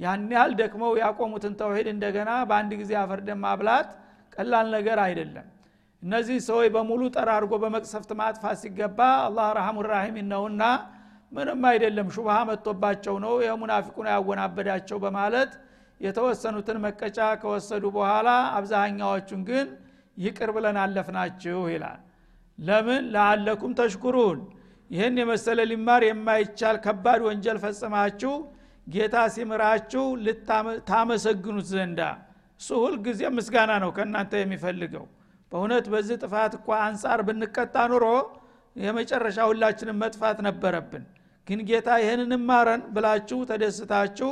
ያን 0.00 0.22
ያህል 0.34 0.52
ደክመው 0.60 0.92
ያቆሙትን 1.02 1.54
ተውሂድ 1.60 1.88
እንደገና 1.92 2.30
በአንድ 2.48 2.72
ጊዜ 2.80 2.92
አፈርደን 3.02 3.40
ማብላት 3.44 3.90
ቀላል 4.32 4.68
ነገር 4.76 4.98
አይደለም። 5.04 5.48
እነዚህ 6.02 6.38
ሰዎች 6.46 6.68
በሙሉ 6.74 7.02
ጠራርጎ 7.16 7.52
በመቅሰፍት 7.62 8.10
ማጥፋት 8.20 8.56
ሲገባ 8.62 8.98
አላህ 9.26 9.46
ረሐሙ 9.58 9.78
ራሒም 9.88 10.16
ነውና 10.32 10.62
ምንም 11.32 11.62
አይደለም 11.70 12.08
ሹብሃ 12.14 12.36
መጥቶባቸው 12.48 13.14
ነው 13.24 13.34
የሙናፊቁን 13.44 14.08
ያወናበዳቸው 14.12 14.98
በማለት 15.04 15.52
የተወሰኑትን 16.00 16.78
መቀጫ 16.84 17.18
ከወሰዱ 17.42 17.84
በኋላ 17.96 18.28
አብዛኛዎቹን 18.58 19.40
ግን 19.48 19.66
ይቅር 20.16 20.50
ብለን 20.56 20.76
አለፍናችሁ 20.82 21.60
ይላል። 21.72 22.00
ለምን? 22.58 23.02
ለአለኩም 23.14 23.72
ተሽኩሩን። 23.78 24.40
ይህን 24.90 25.16
የመሰለ 25.20 25.60
ሊማር 25.70 26.02
የማይቻል 26.06 26.76
ከባድ 26.84 27.20
ወንጀል 27.26 27.58
ፈጽማችሁ 27.64 28.32
ጌታ 28.86 29.16
ሲምራችሁ 29.34 30.04
ታመሰግኑት 30.90 31.66
ዘንዳ። 31.72 32.00
እሱ 32.60 32.70
ሁልጊዜ 32.84 33.20
ምስጋና 33.36 33.72
ነው 33.84 33.90
ከእናንተ 33.96 34.32
የሚፈልገው። 34.42 35.04
በእውነት 35.52 35.86
በዚህ 35.92 36.16
ጥፋት 36.22 36.52
እኳ 36.58 36.68
አንጻር 36.86 37.20
ብንቀጣ 37.28 37.76
ኑሮ 37.92 38.04
የመጨረሻ 38.76 39.38
ሁላችንም 39.50 39.98
መጥፋት 40.02 40.38
ነበረብን። 40.46 41.04
ግን 41.48 41.60
ጌታ 41.68 41.88
ይህንን 42.02 42.32
ማረን 42.48 42.82
ብላችሁ 42.94 43.38
ተደስታችሁ 43.50 44.30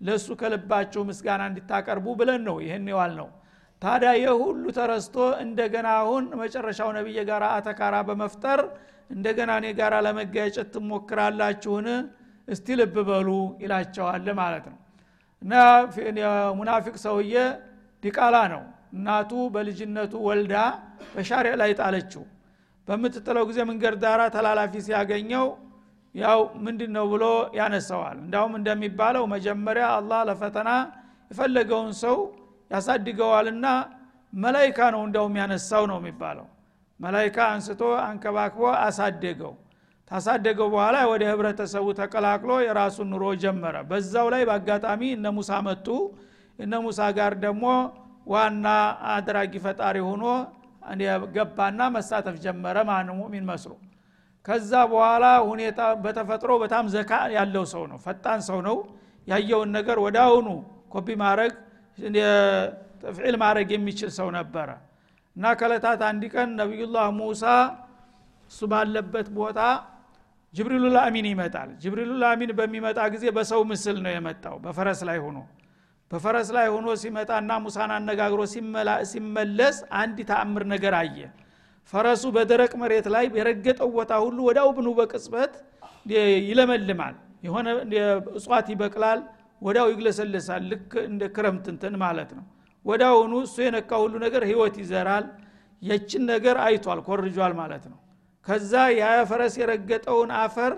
ለእሱ 0.00 0.28
ከልባችሁ 0.40 1.00
ምስጋና 1.08 1.42
እንዲታቀርቡ 1.50 2.06
ብለን 2.20 2.42
ነው 2.48 2.56
ይህን 2.64 2.86
ይዋል 2.92 3.12
ነው 3.20 3.28
ታዲያ 3.82 4.10
የሁሉ 4.22 4.64
ተረስቶ 4.76 5.14
እንደገና 5.44 5.88
አሁን 6.00 6.24
መጨረሻው 6.40 6.90
ነቢይ 6.96 7.18
ጋር 7.30 7.42
አተካራ 7.50 7.94
በመፍጠር 8.08 8.60
እንደገና 9.10 9.50
እኔ 9.60 9.66
ጋር 9.80 9.92
ለመጋጨት 10.06 10.68
ትሞክራላችሁን? 10.74 11.86
እስቲ 12.48 12.66
ልብ 12.80 12.94
በሉ 13.08 13.28
ይላቸዋል 13.62 14.26
ማለት 14.40 14.64
ነው። 14.70 14.78
እና 15.42 15.52
ሙናፊቅ 16.58 16.94
ሰውዬ 17.04 17.34
ዲቃላ 18.02 18.36
ነው። 18.54 18.62
እናቱ 18.94 19.32
በልጅነቱ 19.54 20.14
ወልዳ 20.26 20.54
በሻሪያ 21.12 21.52
ላይ 21.60 21.70
ጣለችው 21.80 22.22
በምትጥለው 22.88 23.44
ጊዜ 23.50 23.58
መንገድ 23.70 23.94
ዳራ 24.02 24.22
ተላላፊ 24.34 24.72
ሲያገኘው 24.86 25.46
ያው 26.14 26.40
ምንድን 26.64 26.90
ነው 26.96 27.04
ብሎ 27.12 27.24
ያነሰዋል 27.58 28.16
እንዳውም 28.24 28.54
እንደሚባለው 28.58 29.24
መጀመሪያ 29.34 29.84
አላህ 29.98 30.20
ለፈተና 30.28 30.70
የፈለገውን 31.30 31.92
ሰው 32.02 32.16
ያሳድገዋልና 32.70 33.66
መላይካ 34.32 34.78
ነው 34.94 35.02
እንዳውም 35.06 35.34
ያነሳው 35.40 35.84
ነው 35.90 35.98
የሚባለው። 36.00 36.46
መላይካ 37.00 37.38
አንስቶ 37.52 37.82
አንከባክቦ 38.02 38.62
አሳደገው። 38.84 39.52
ታሳደገው 40.10 40.68
በኋላ 40.74 40.96
ወደ 41.10 41.22
ህብረተሰቡ 41.30 41.86
ተቀላቅሎ 42.00 42.52
የራሱን 42.64 43.08
ኑሮ 43.12 43.24
ጀመረ። 43.42 43.76
በዛው 43.90 44.26
ላይ 44.34 44.42
በአጋጣሚ 44.48 45.02
እነ 45.16 45.26
ሙሳ 45.36 45.60
መጡ። 45.68 45.86
እነ 46.58 46.72
ሙሳ 46.84 47.00
ጋር 47.18 47.32
ደግሞ 47.44 47.64
ዋና 48.26 48.66
አድራጊ 49.14 49.52
ፈጣሪ 49.64 49.98
ሆኖ 50.08 50.24
ገባና 51.36 51.80
መሳተፍ 51.96 52.36
ጀመረ። 52.44 52.76
ማን? 52.88 53.08
ሙሚን 53.18 53.44
መስሎ። 53.50 53.72
ከዛ 54.44 54.72
በኋላ 54.92 55.24
ሁኔታ 55.48 55.80
በተፈጥሮ 56.04 56.52
በጣም 56.62 56.84
ዘካ 56.94 57.12
ያለው 57.36 57.64
ሰው 57.72 57.82
ነው 57.90 57.98
ፈጣን 58.06 58.40
ሰው 58.48 58.58
ነው። 58.68 58.76
ያየውን 59.26 59.70
ነገር 59.76 59.98
ወደ 60.04 60.16
አሁኑ 60.26 60.46
ኮፒ 60.92 61.08
ማድረግ 61.22 61.52
ተፍዒል 63.02 63.36
ማድረግ 63.42 63.68
የሚችል 63.74 64.10
ሰው 64.18 64.28
ነበረ። 64.36 64.68
እና 65.36 65.44
ከለታት 65.60 66.00
አንድ 66.08 66.22
ቀን 66.34 66.48
ነቢዩላህ 66.60 67.06
ሙሳ 67.18 67.44
እሱ 68.50 68.60
ባለበት 68.72 69.28
ቦታ 69.36 69.60
ጅብሪሉ 70.54 70.84
ልአሚን 70.94 71.26
ይመጣል። 71.30 71.70
ጅብሪሉ 71.82 72.10
ልአሚን 72.22 72.50
በሚመጣ 72.58 72.98
ጊዜ 73.14 73.24
በሰው 73.36 73.60
ምስል 73.70 73.96
ነው 74.04 74.12
የመጣው 74.14 74.56
በፈረስ 74.64 75.00
ላይ 75.08 75.18
ሆኖ 75.24 75.38
በፈረስ 76.12 76.48
ላይ 76.56 76.66
ሆኖ 76.72 76.88
ሲመጣና 77.02 77.52
ሙሳን 77.64 77.90
አነጋግሮ 77.96 78.40
ሲመለስ 79.12 79.76
አንድ 80.00 80.18
ተአምር 80.30 80.64
ነገር 80.72 80.94
አየ። 80.98 81.18
ፈረሱ 81.92 82.24
በደረቅ 82.36 82.72
መሬት 82.82 83.06
ላይ 83.14 83.24
የረገጠው 83.38 83.88
ቦታ 83.96 84.12
ሁሉ 84.24 84.38
ወዳው 84.48 84.68
ብኑ 84.76 84.88
በቅጽበት 84.98 85.54
ይለመልማል። 86.48 87.14
የሆነ 87.46 87.68
እጽዋት 88.36 88.66
ይበቅላል 88.72 89.20
ወዳው 89.62 89.86
ይግለሰልሳል 89.92 90.62
ልክ 90.70 90.92
እንደ 91.08 91.22
ክረምት 91.34 91.66
ማለት 92.02 92.30
ነው። 92.38 92.44
ወዳውኑ 92.84 93.32
እሱ 93.46 93.56
የነካ 93.64 93.90
ሁሉ 94.04 94.14
ነገር 94.26 94.42
ህይወት 94.50 94.76
ይዘራል። 94.82 95.26
የችን 95.82 96.22
ነገር 96.32 96.56
አይቷል 96.66 97.00
ኮርጇል 97.06 97.52
ማለት 97.60 97.84
ነው። 97.92 97.98
ከዛ 98.46 98.72
የፈረስ 98.94 99.54
የረገጠውን 99.60 100.30
አፈር 100.40 100.72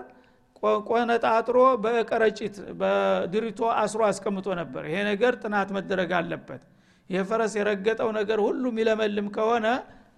ቆነጣጥሮ 0.87 1.57
በቀረጭት 1.83 2.55
በድሪቶ 2.79 3.61
አስሮ 3.79 4.01
አስቀምጦ 4.07 4.47
ነበር። 4.59 4.83
ይሄ 4.89 4.97
ነገር 5.09 5.33
ጥናት 5.41 5.69
መደረግ 5.77 6.11
አለበት። 6.19 6.61
የፈረስ 7.09 7.53
የረገጠው 7.59 8.09
ነገር 8.17 8.39
ሁሉ 8.45 8.63
የሚለመልም 8.71 9.27
ከሆነ 9.35 9.65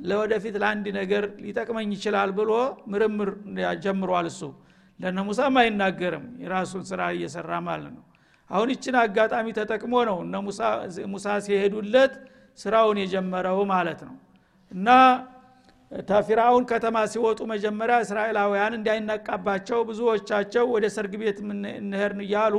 ለወደፊት 0.08 0.56
ለአንድ 0.62 0.86
ነገር 1.00 1.24
ሊጠቅመኝ 1.44 1.90
ይችላል 1.96 2.32
ብሎ 2.38 2.52
ምርምር 2.92 3.30
ጀምሯል 3.84 4.28
እሱ። 4.32 4.42
ለነ 5.00 5.18
ሙሳም 5.28 5.56
አይናገርም። 5.62 6.26
የራሱን 6.44 6.84
ስራ 6.90 7.02
እየሰራ 7.16 7.52
ማለት 7.68 7.92
ነው። 7.96 8.04
አሁን 8.50 8.70
ይችን 8.74 8.96
አጋጣሚ 9.02 9.48
ተጠቅሞ 9.58 9.94
ነው 10.10 10.18
እነ 10.24 10.36
ሙሳ 11.14 11.28
ሲሄዱለት 11.46 12.14
ስራውን 12.60 12.98
የጀመረው 13.02 13.60
ማለት 13.74 14.00
ነው። 14.08 14.16
እና 14.72 14.88
ተፊራውን 15.92 16.64
ከተማ 16.72 16.98
ሲወጡ 17.12 17.40
መጀመሪያ 17.52 17.98
እስራኤላውያን 18.06 18.74
እንዳይነቃባቸው 18.78 19.80
ብዙዎቻቸው 19.90 20.66
ወደ 20.74 20.86
ሰርግ 20.96 21.14
ቤት 21.22 21.38
እንሄርን 21.80 22.22
እያሉ 22.26 22.56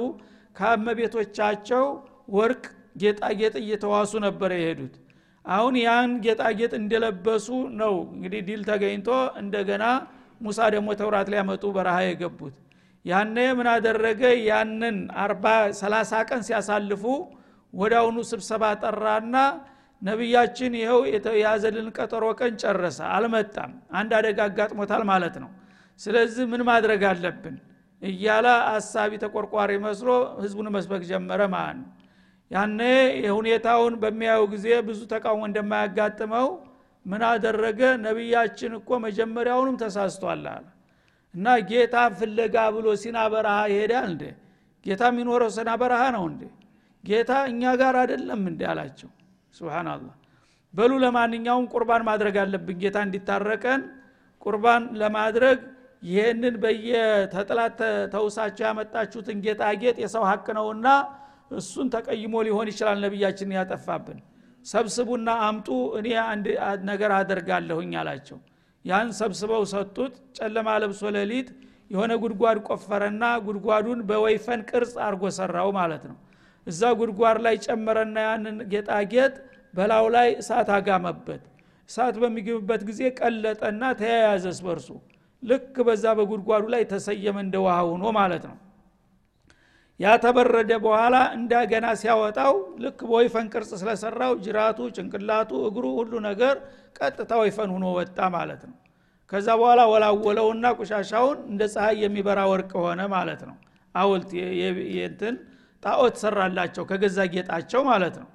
ከመቤቶቻቸው 0.57 1.85
ወርቅ 2.37 2.63
ጌጣጌጥ 3.03 3.55
እየተዋሱ 3.63 4.13
ነበር 4.27 4.51
የሄዱት። 4.57 4.95
አሁን 5.45 5.75
ያን 5.83 6.11
ጌጣጌጥ 6.25 6.73
እንደለበሱ 6.81 7.47
ነው 7.81 7.95
እንግዲህ 8.15 8.41
ዲል 8.49 8.63
ተገኝቶ 8.71 9.09
እንደገና 9.43 9.85
ሙሳ 10.41 10.59
ደግሞ 10.75 10.89
ተውራት 11.01 11.29
ሊያመጡ 11.33 11.65
በረሃ 11.77 11.97
የገቡት። 12.07 12.57
ያነ 13.05 13.37
ምን 13.59 13.69
አደረገ? 13.73 14.21
ያንን 14.51 14.97
አርባ 15.23 15.45
ሰላሳ 15.81 16.13
ቀን 16.29 16.41
ሲያሳልፉ 16.49 17.05
ወዳውኑ 17.73 18.19
ስብሰባ 18.31 18.65
ጠራና 18.83 19.37
ነቢያችን 20.03 20.73
ይኸው 20.81 21.01
የተያዘልን 21.13 21.89
ቀጠሮ 21.97 22.25
ቀን 22.41 22.53
ጨረሰ 22.63 22.99
አልመጣም። 23.15 23.71
አንድ 23.93 24.11
አደጋ 24.19 24.39
አጋጥሞታል 24.49 25.03
ማለት 25.11 25.37
ነው። 25.43 25.51
ስለዚህ 26.01 26.45
ምን 26.53 26.63
ማድረግ 26.69 27.03
አለብን? 27.11 27.57
እያለ 28.03 28.47
አሳቢ 28.73 29.13
ተቆርቋሪ 29.23 29.71
መስሎ 29.87 30.09
ህዝቡን 30.43 30.69
መስበክ 30.75 31.03
ጀመረ 31.11 31.41
ማለት 31.55 31.79
ነው። 31.81 31.89
ያነ 32.51 32.81
የሁኔታውን 33.25 33.95
በሚያየው 34.03 34.47
ጊዜ 34.53 34.67
ብዙ 34.89 35.01
ተቃውሞ 35.13 35.43
እንደማያጋጥመው 35.51 36.47
ምን 37.07 37.23
አደረገ? 37.31 37.81
ነቢያችን 38.07 38.73
እኮ 38.81 38.91
መጀመሪያውንም 39.07 39.77
ተሳስቷል 39.83 40.45
አለ። 40.55 40.67
እና 41.35 41.47
ጌታ 41.71 41.97
ፍለጋ 42.19 42.57
ብሎ 42.77 42.87
ሲና 43.03 43.19
በረሃ 43.33 43.59
ይሄዳል 43.73 44.07
እንዴ? 44.13 44.23
ጌታ 44.87 45.03
የሚኖረው 45.13 45.51
ሰና 45.57 45.71
በረሃ 45.81 46.03
ነው 46.17 46.25
እንዴ? 46.31 46.43
ጌታ 47.05 47.33
እኛ 47.51 47.63
ጋር 47.81 47.95
አይደለም 48.03 48.43
እንዴ? 48.51 48.61
አላቸው 48.73 49.11
ስብናላህ 49.59 50.15
በሉ 50.75 50.93
ለማንኛውም 51.05 51.67
ቁርባን 51.73 52.03
ማድረግ 52.09 52.37
አለብን። 52.43 52.77
ጌታ 52.83 52.99
እንዲታረቀን 53.07 53.83
ቁርባን 54.43 54.83
ለማድረግ 55.01 55.59
ይህንን 56.03 56.55
በየተጥላት 56.63 57.79
ተውሳቸው 58.13 58.65
ያመጣችሁትን 58.67 59.39
ጌጣጌጥ 59.47 59.97
የሰው 60.03 60.25
ሀቅ 60.31 60.47
ነውና 60.59 60.89
እሱን 61.59 61.87
ተቀይሞ 61.95 62.35
ሊሆን 62.47 62.69
ይችላል 62.73 62.99
ነቢያችን 63.05 63.55
ያጠፋብን። 63.57 64.19
ሰብስቡና 64.67 65.29
አምጡ 65.47 65.69
እኔ 65.99 66.09
አንድ 66.25 66.47
ነገር 66.91 67.11
አደርጋለሁኝ 67.19 67.93
አላቸው። 68.01 68.39
ያን 68.85 69.09
ሰብስበው 69.19 69.63
ሰጡት። 69.73 70.15
ጨለማ 70.39 70.69
ለብሶ 70.83 71.03
ሌሊት 71.17 71.49
የሆነ 71.91 72.13
ጉድጓድ 72.23 72.59
ቆፈረና 72.69 73.25
ጉድጓዱን 73.47 74.01
በወይፈን 74.09 74.63
ቅርጽ 74.71 74.95
አርጎ 75.07 75.23
ሰራው 75.39 75.69
ማለት 75.79 76.03
ነው 76.11 76.17
እዛ 76.69 76.83
ጉድጓድ 76.99 77.39
ላይ 77.47 77.57
ጨመረና 77.67 78.17
ያንን 78.27 78.57
ጌጣጌጥ 78.73 79.35
በላው 79.75 80.07
ላይ 80.15 80.29
እሳት 80.41 80.69
አጋመበት። 80.77 81.43
እሳት 81.89 82.17
በሚግብበት 82.23 82.83
ጊዜ 82.89 83.01
ቀለጠና 83.19 83.83
ተያያዘስ 84.01 84.59
በርሱ 84.67 84.89
ልክ 85.43 85.75
በዛ 85.87 86.05
በጉድጓዱ 86.19 86.65
ላይ 86.75 86.83
ተሰየመ 86.93 87.37
እንደ 87.45 87.57
ውሃ 87.65 87.77
ሆኖ 87.89 88.05
ማለት 88.19 88.45
ነው። 88.51 88.57
ያ 90.01 90.09
ተበረደ 90.25 90.73
በኋላ 90.83 91.17
እንደገና 91.37 91.87
ሲያወጣው 92.01 92.53
ልክ 92.85 92.99
በወይፈን 93.09 93.47
ቅርጽ 93.53 93.71
ስለሰራው 93.81 94.33
ጅራቱ 94.45 94.79
ጭንቅላቱ 94.97 95.51
እግሩ 95.69 95.85
ሁሉ 95.99 96.13
ነገር 96.29 96.55
ቀጥታ 96.99 97.31
ወይፈን 97.41 97.71
ሁኖ 97.77 97.87
ወጣ 97.99 98.19
ማለት 98.37 98.63
ነው። 98.69 98.77
ከዛ 99.33 99.49
በኋላ 99.61 99.81
ወላወለውና 99.93 100.67
ቆሻሻውን 100.79 101.39
እንደ 101.51 101.63
ፀሐይ 101.73 101.97
የሚበራ 102.05 102.41
ወርቅ 102.53 102.71
ሆነ 102.85 103.01
ማለት 103.15 103.41
ነው። 103.49 103.57
አውልት 103.95 104.31
የንትን 104.95 105.35
ጣዖት 105.83 106.17
ሰራላቸው 106.23 106.85
ከገዛ 106.91 107.19
ጌጣቸው 107.35 107.83
ማለት 107.91 108.15
ነው። 108.23 108.29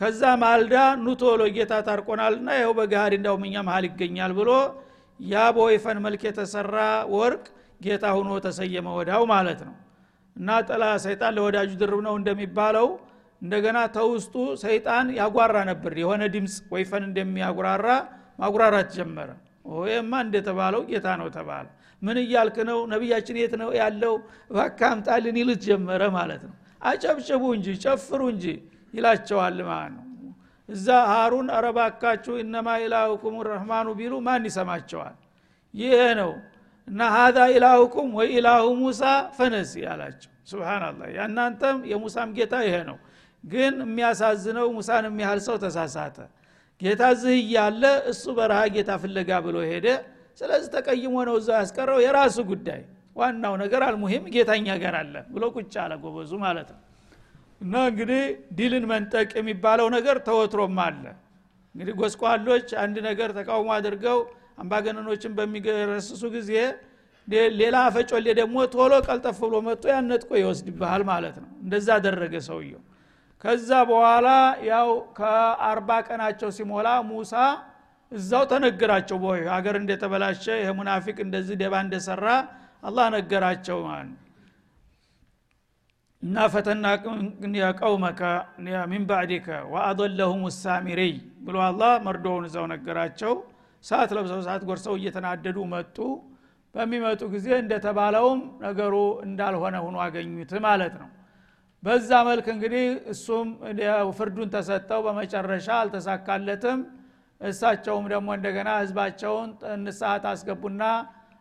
ከዛ 0.00 0.22
ማልዳ 0.42 0.74
ኑቶሎ 1.04 1.40
ጌታ 1.56 1.72
ታርቆናልና 1.86 2.48
ይኸው 2.58 2.72
በጋሃድ 2.78 3.14
እንዳውም 3.16 3.42
እኛ 3.48 3.56
መሀል 3.66 3.84
ይገኛል 3.88 4.32
ብሎ 4.38 4.50
ያ 5.20 5.42
በወይፈን 5.56 5.98
መልክ 6.04 6.22
የተሰራ 6.28 6.76
ወርቅ 7.14 7.44
ጌታ 7.80 8.04
ሁኖ 8.16 8.30
ተሰየመ 8.46 8.88
ወዳው 8.98 9.22
ማለት 9.32 9.60
ነው። 9.68 9.74
እና 10.36 10.48
ጠላ 10.68 10.84
ሰይጣን 11.04 11.34
ለወዳጁ 11.36 11.70
ድርብ 11.80 12.00
ነው 12.06 12.14
እንደሚባለው 12.20 12.88
እንደገና 13.42 13.78
ተውስጡ 13.96 14.34
ሰይጣን 14.62 15.06
ያጓራ 15.18 15.56
ነበር። 15.70 15.92
የሆነ 16.02 16.22
ድምፅ 16.34 16.56
ወይፈን 16.74 17.04
እንደሚያጉራራ 17.08 17.86
ማጉራራት 18.38 18.88
ጀመረ። 18.96 19.30
ይህማ 19.84 20.12
እንደተባለው 20.26 20.82
ጌታ 20.90 21.08
ነው 21.20 21.28
ተባለ። 21.36 21.66
ምን 22.02 22.16
እያልክ 22.22 22.56
ነው? 22.68 22.78
ነቢያችን 22.92 23.36
የት 23.40 23.54
ነው 23.62 23.70
ያለው? 23.80 24.14
ባካ 24.50 24.80
አምጣልን 24.92 25.36
ይሉት 25.40 25.60
ጀመረ 25.66 26.02
ማለት 26.16 26.42
ነው 26.48 26.54
አጨብጭቡ 26.80 27.42
እንጂ 27.56 27.66
ጨፍሩ 27.84 28.20
እንጂ 28.32 28.44
ይላቸዋል 28.94 29.58
ማለት 29.68 29.92
ነው 29.96 30.06
እዛ 30.68 30.86
ሃሩን 31.10 31.48
አረባካችሁ 31.56 32.34
እነማ 32.42 32.68
ኢላሁኩም 32.82 33.36
ረህማኑ 33.48 33.88
ቢሉ 33.98 34.14
ማን 34.26 34.42
ይሰማቸዋል? 34.48 35.16
ይሄ 35.74 35.94
ነው። 36.20 36.30
እና 36.88 37.00
ሀዛ 37.14 37.38
ኢላሁኩም 37.54 38.08
ኢላሁ 38.30 38.64
ሙሳ 38.80 39.02
ፈነስ 39.36 39.70
ያላቸው 39.82 40.30
ስብናላህ 40.50 41.08
ያናንተም 41.18 41.76
የሙሳም 41.90 42.28
ጌታ 42.38 42.54
ይሄ 42.66 42.76
ነው። 42.88 42.96
ግን 43.44 43.74
የሚያሳዝነው 43.84 44.66
ሙሳን 44.76 45.04
የሚያህል 45.08 45.40
ሰው 45.46 45.56
ተሳሳተ። 45.64 46.16
ጌታ 46.80 47.02
ዝህ 47.20 47.34
እያለ 47.42 47.82
እሱ 48.10 48.24
በረሃ 48.38 48.60
ጌታ 48.74 48.90
ፍለጋ 49.02 49.30
ብሎ 49.46 49.56
ሄደ። 49.70 49.86
ስለዚህ 50.40 50.68
ተቀይሞ 50.74 51.14
ነው 51.28 51.34
እዛ 51.40 51.48
ያስቀረው 51.60 51.98
የራሱ 52.04 52.36
ጉዳይ 52.50 52.82
ዋናው 53.16 53.54
ነገር 53.62 53.82
አልሙሂም 53.86 54.24
ጌታኛ 54.34 54.68
ጋር 54.82 54.94
አለ 55.00 55.14
ብሎ 55.32 55.44
ቁጭ 55.56 55.72
አለ 55.82 55.92
ጎበዙ 56.02 56.32
ማለት 56.44 56.68
ነው። 56.74 56.80
እና 57.60 57.74
እንግዲህ 57.90 58.22
ዲልን 58.58 58.84
መንጠቅ 58.90 59.30
የሚባለው 59.40 59.88
ነገር 59.96 60.16
ተወትሮም 60.28 60.78
አለ። 60.84 61.04
እንግዲህ 61.74 61.94
ጎስቋሎች 62.00 62.68
አንድ 62.82 62.96
ነገር 63.08 63.30
ተቃውሞ 63.38 63.70
አድርገው 63.76 64.18
አምባገነኖችን 64.62 65.32
በሚገረስሱ 65.36 66.22
ጊዜ 66.36 66.52
ሌላ 67.58 67.76
አፈጮሌ 67.88 68.26
ደግሞ 68.38 68.56
ቶሎ 68.72 68.92
ቀልጠፍ 69.06 69.36
ብሎ 69.42 69.56
መጥቶ 69.66 69.84
ያነጥቆ 69.92 70.30
ይወስድብሃል 70.40 71.02
ማለት 71.10 71.36
ነው። 71.42 71.50
እንደዛ 71.64 71.88
አደረገ 71.98 72.34
ሰውየው። 72.48 72.80
ከዛ 73.44 73.70
በኋላ 73.90 74.28
ያው 74.70 74.88
ከአርባ 75.18 75.90
ቀናቸው 76.08 76.48
ሲሞላ 76.56 76.88
ሙሳ 77.10 77.34
እዛው 78.12 78.44
ተነገራቸው 78.50 79.18
ቦይ 79.24 79.40
ሀገር 79.54 79.74
እንደተበላሸ 79.80 80.44
ይሄ 80.60 80.70
ሙናፊቅ 80.78 81.16
እንደዚህ 81.26 81.56
ደባ 81.62 81.74
እንደሰራ 81.84 82.26
አላህ 82.82 83.06
ነገራቸው 83.14 83.78
ማለት 83.86 84.08
ነው። 84.10 84.18
እና 86.22 86.36
ፈተና 86.52 86.86
ቀውመከ 87.80 88.20
ሚን 88.90 89.04
ባዕዲከ 89.10 89.46
ወአضለሁም 89.72 90.42
ሳሚሪይ 90.58 91.14
ብሎ 91.46 91.56
አላህ 91.68 91.92
መርዶውን 92.06 92.44
እዛው 92.48 92.66
ነገራቸው። 92.72 93.32
ሰዓት 93.84 94.10
ለብሰው 94.16 94.40
ሰዓት 94.46 94.62
ጎርሰው 94.68 94.94
እየተናደዱ 94.98 95.58
መጡ። 95.72 95.96
በሚመጡ 96.74 97.20
ጊዜ 97.32 97.48
እንደተባለውም 97.60 98.40
ነገሩ 98.62 98.94
እንዳልሆነ 99.24 99.76
ሁኖ 99.84 99.96
አገኙት 100.04 100.52
ማለት 100.66 100.94
ነው። 101.00 101.08
በዛ 101.82 102.10
መልክ 102.28 102.46
እንግዲህ 102.54 102.84
እሱም 103.12 103.48
ፍርዱን 104.18 104.48
ተሰጠው። 104.54 105.00
በመጨረሻ 105.06 105.68
አልተሳካለትም። 105.80 106.80
እሳቸውም 107.40 108.06
ደግሞ 108.12 108.28
እንደገና 108.38 108.70
ህዝባቸውን 108.80 109.50
ንስሐት 109.84 110.24
አስገቡና 110.32 110.82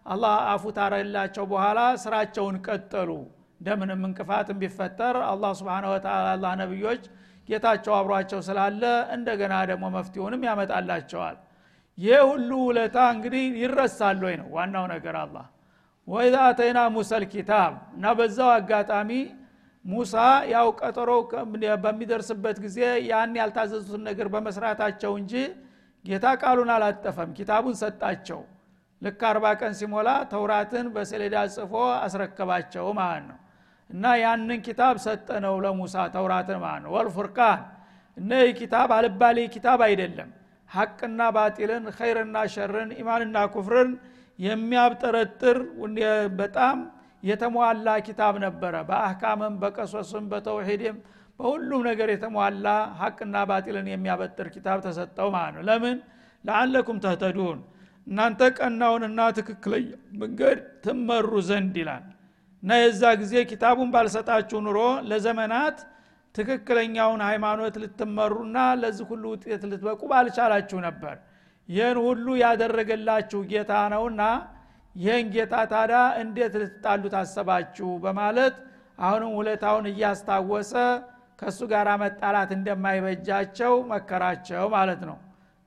አላህ 0.06 0.36
አፉ 0.52 0.64
ታረላቸው 0.78 1.46
በኋላ 1.52 1.80
ስራቸውን 2.04 2.56
ቀጠሉ። 2.68 3.10
እንደምንም 3.62 4.02
እንቅፋትም 4.08 4.58
ቢፈጠር 4.62 5.16
አላህ 5.30 5.52
ስብን 5.60 5.86
ወተላ 5.92 6.46
ነቢዮች 6.62 7.04
ጌታቸው 7.50 7.94
አብሯቸው 7.98 8.40
ስላለ 8.48 8.84
እንደገና 9.16 9.54
ደግሞ 9.70 9.86
መፍትሁንም 9.96 10.42
ያመጣላቸዋል። 10.48 11.38
ይህ 11.98 12.20
ሁሉ 12.30 12.50
ውለታ 12.68 12.98
እንግዲህ 13.16 13.46
ይረሳል 13.62 14.20
ወይ 14.26 14.36
ነው 14.42 14.48
ዋናው 14.56 14.86
ነገር 14.94 15.16
አላህ። 15.24 15.46
ወይዛ 16.08 16.36
አተይና 16.50 16.80
ሙሰል 16.94 17.24
ኪታብ 17.34 17.74
እና 17.96 18.06
በዛው 18.20 18.50
አጋጣሚ 18.54 19.10
ሙሳ 19.86 20.14
ያው 20.52 20.68
ቀጠሮ 20.80 21.10
በሚደርስበት 21.84 22.58
ጊዜ 22.64 22.80
ያን 23.10 23.36
ያልታዘዙትን 23.40 24.02
ነገር 24.10 24.28
በመስራታቸው 24.34 25.12
እንጂ 25.22 25.34
ጌታ 26.06 26.26
ቃሉን 26.42 26.72
አላጠፈም 26.76 27.30
ኪታቡን 27.38 27.76
ሰጣቸው 27.82 28.42
ልክ 29.02 29.22
አርባ 29.28 29.46
ቀን 29.60 29.74
ሲሞላ 29.80 30.10
ተውራትን 30.32 30.88
በሰሌዳ 30.96 31.36
ጽፎ 31.54 31.74
አስረከባቸው 32.06 32.88
ማለት 33.00 33.24
ነው። 33.30 33.38
እና 33.90 34.06
ያንን 34.22 34.60
ኪታብ 34.66 34.96
ሰጠነው 35.06 35.56
ለሙሳ 35.64 35.96
ተውራትን 36.16 36.60
ማለት 36.64 36.82
ነው። 36.86 36.92
ወልፉርቃን 36.96 37.62
እነ 38.18 38.32
ኪታብ 38.60 38.90
አልባሌ 38.98 39.38
ኪታብ 39.56 39.80
አይደለም። 39.88 40.30
ሐቅና 40.70 41.22
ባጢልን 41.36 41.86
ኸይርና 41.98 42.38
ሸርን 42.54 42.90
ኢማንና 43.00 43.38
ኩፍርን 43.54 43.92
የሚያብጠረጥር 44.40 45.58
በጣም 46.40 46.78
የተሟላ 47.24 47.88
ኪታብ 48.08 48.36
ነበረ። 48.46 48.76
በአህካምም 48.90 49.56
በቀሶስም 49.64 50.26
በተውሂድም 50.32 50.98
በሁሉም 51.40 51.82
ነገር 51.90 52.08
የተሟላ 52.14 52.68
ሀቅና 53.00 53.36
ባጢልን 53.50 53.88
የሚያበጥር 53.92 54.48
ኪታብ 54.56 54.78
ተሰጠው 54.86 55.28
ማለት 55.36 55.54
ነው። 55.58 55.64
ለምን? 55.70 55.98
ለአለኩም 56.44 56.98
ተህተዱን 57.04 57.60
እናንተ 58.10 58.42
ቀናውንና 58.58 59.20
ትክክለኛ 59.38 59.88
መንገድ 60.22 60.58
ትመሩ 60.86 61.32
ዘንድ 61.50 61.76
ይላል። 61.82 62.06
እና 62.64 62.72
የዛ 62.82 63.02
ጊዜ 63.22 63.34
ኪታቡን 63.50 63.90
ባልሰጣችሁ 63.94 64.60
ኑሮ 64.66 64.80
ለዘመናት 65.10 65.78
ትክክለኛውን 66.36 67.22
ሃይማኖት 67.28 67.76
ልትመሩና 67.84 68.58
ለዚህ 68.82 69.06
ሁሉ 69.12 69.24
ውጤት 69.34 69.62
ልትበቁ 69.72 70.02
ባልቻላችሁ 70.12 70.80
ነበር። 70.88 71.16
ይህን 71.70 71.98
ሁሉ 72.06 72.28
ያደረገላችሁ 72.44 73.40
ጌታ 73.52 73.74
ነውና 73.94 74.22
ይህን 74.96 75.28
ጌታ 75.36 75.56
ታዲያ 75.72 76.00
እንዴት 76.22 76.54
ልትጣሉ 76.62 77.04
ታሰባችሁ? 77.14 77.90
በማለት 78.04 78.56
አሁንም 79.00 79.32
ውለታውን 79.38 79.86
እያስታወሰ 79.92 80.74
ከእሱ 81.40 81.60
ጋር 81.72 81.88
መጣላት 82.02 82.50
እንደማይበጃቸው 82.58 83.74
መከራቸው 83.92 84.64
ማለት 84.76 85.02
ነው። 85.10 85.18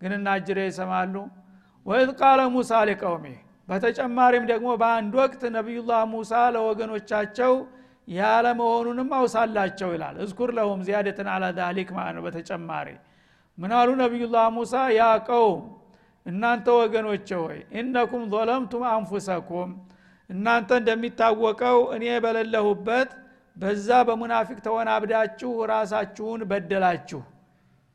ግንና 0.00 0.28
ጅሬ 0.46 0.58
ይሰማሉ 0.68 1.14
ወይዝ 1.86 2.10
ቃለ 2.20 2.40
ሙሳ 2.54 2.72
ሊቀውሜ 2.88 3.26
በተጨማሪም 3.68 4.44
ደግሞ 4.50 4.68
በአንድ 4.80 5.12
ወቅት 5.20 5.42
ነቢዩላህ 5.56 6.00
ሙሳ 6.12 6.32
ለወገኖቻቸው 6.54 7.52
ያለ 8.08 8.46
መሆኑንም 8.60 9.10
አውሳላቸው 9.18 9.90
ይላል። 9.94 10.16
እዝኩር 10.24 10.50
ለሁም 10.56 10.80
ዚያደትን 10.86 11.28
አላ 11.34 11.44
ዳሊክ 11.58 11.88
ማለት 11.96 12.14
ነው። 12.16 12.22
በተጨማሪ 12.26 12.88
ምናሉ 13.58 13.88
ነቢዩላህ 14.02 14.46
ሙሳ? 14.56 14.74
ያ 14.92 15.02
ቀውም 15.28 15.62
እናንተ 16.26 16.66
ወገኖቼ 16.80 17.28
ሆይ 17.40 17.58
ኢነኩም 17.78 18.24
ظለምቱም 18.34 18.84
አንፉሰኩም። 18.92 19.70
እናንተ 20.30 20.70
እንደሚታወቀው 20.80 21.78
እኔ 21.96 22.04
በሌለሁበት 22.24 23.10
በዛ 23.56 23.88
በሙናፊቅ 24.08 24.58
ተወናብዳችሁ 24.66 25.52
ራሳችሁን 25.72 26.40
በደላችሁ 26.50 27.20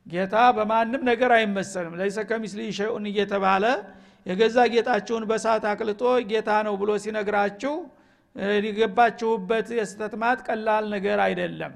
ጌታ 0.07 0.35
በማንም 0.57 1.01
ነገር 1.09 1.31
አይመሰልም። 1.37 1.93
ለይሰ 1.99 2.17
ከሚስሊ 2.29 2.61
ሸኡን 2.77 3.05
እየተባለ 3.11 3.63
የገዛ 4.25 4.57
ጌጣችሁን 4.73 5.23
በሳት 5.29 5.63
አቅልጦ 5.71 6.01
ጌታ 6.31 6.49
ነው 6.67 6.73
ብሎ 6.81 6.91
ሲነግራችሁ 7.03 7.73
የገባችሁበት 8.65 9.67
የስተትማት 9.77 10.39
ቀላል 10.47 10.85
ነገር 10.93 11.19
አይደለም። 11.25 11.73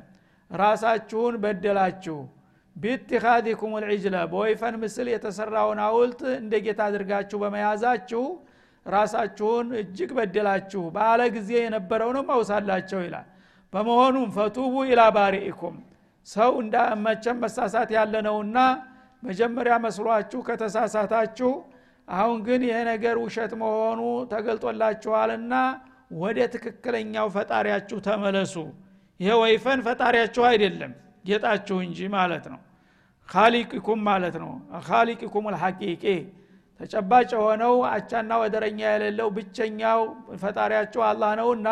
ራሳችሁን 0.51 1.35
በደላችሁ። 1.43 2.17
ቢትኻዲኩም 2.75 3.73
ልዕጅለ 3.83 4.15
በወይፈን 4.31 4.75
ምስል 4.81 5.07
የተሰራውን 5.13 5.79
አውልት 5.85 6.21
እንደ 6.35 6.53
ጌታ 6.65 6.81
አድርጋችሁ 6.89 7.37
በመያዛችሁ 7.43 8.23
ራሳችሁን 8.85 9.67
እጅግ 9.81 10.11
በደላችሁ። 10.17 10.83
ባለ 10.95 11.21
ጊዜ 11.35 11.51
የነበረውንም 11.59 12.29
አውሳላቸው 12.35 13.01
ይላል። 13.05 13.27
በመሆኑም 13.73 14.29
ፈቱቡ 14.37 14.73
ኢላ 14.87 15.01
ባሪኢኩም 15.15 15.75
ሰው 16.27 16.51
መቸም 17.05 17.37
መሳሳት 17.43 17.89
ያለ 17.95 18.15
ነውና 18.27 18.57
መጀመሪያ 19.23 19.73
መስሏችሁ 19.85 20.39
ከተሳሳታችሁ 20.47 21.51
አሁን 22.07 22.37
ግን 22.47 22.61
ይሄ 22.67 22.77
ነገር 22.89 23.15
ውሸት 23.23 23.51
መሆኑ 23.61 23.99
ተገልጦላችኋልና 24.31 25.53
ወደ 26.15 26.39
ትክክለኛው 26.53 27.27
ፈጣሪያችሁ 27.35 27.97
ተመለሱ። 28.07 28.55
ይሄ 29.19 29.31
ወይፈን 29.41 29.79
ፈጣሪያችሁ 29.87 30.43
አይደለም 30.49 30.91
ጌጣችሁ 31.25 31.77
እንጂ 31.85 31.99
ማለት 32.15 32.45
ነው። 32.53 32.59
ካሊቅኩም 33.29 33.99
ማለት 34.07 34.35
ነው። 34.43 34.51
ካሊቅኩም 34.87 35.45
ልሐቂቂ 35.53 36.03
ተጨባጭ 36.79 37.29
የሆነው 37.35 37.73
አቻና 37.91 38.31
ወደረኛ 38.43 38.79
የሌለው 38.87 39.27
ብቸኛው 39.35 39.99
ፈጣሪያችሁ 40.41 41.01
አላህ 41.09 41.31
ነውና 41.39 41.67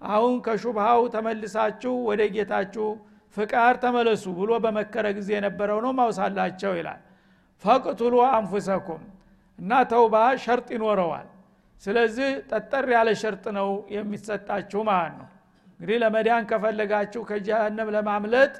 አሁን 0.00 0.34
ከሹብሃው 0.46 1.02
ተመልሳችሁ 1.14 1.94
ወደ 2.08 2.22
ጌታችሁ 2.34 2.88
ፍቃድ 3.36 3.76
ተመለሱ 3.82 4.24
ብሎ 4.38 4.50
በመከረ 4.64 5.06
ጊዜ 5.18 5.30
የነበረው 5.36 5.78
ነው 5.84 5.92
ማውሳላቸው 5.98 6.72
ይላል። 6.78 7.00
ፈቅቱሉ 7.64 8.14
አንፉሰኩም 8.30 9.02
እና 9.58 9.72
ተውባ 9.90 10.14
ሸርጥ 10.44 10.68
ይኖረዋል። 10.76 11.26
ስለዚህ 11.82 12.28
ጠጠር 12.50 12.86
ያለ 12.94 13.08
ሸርጥ 13.22 13.44
ነው 13.58 13.68
የሚሰጣችሁ 13.94 14.80
ማለት 14.90 15.14
ነው። 15.20 15.28
እንግዲህ 15.80 15.98
ለመዳን 16.02 16.44
ከፈለጋችሁ 16.50 17.22
ከጀሃነም 17.30 17.88
ለማምለጥ 17.96 18.52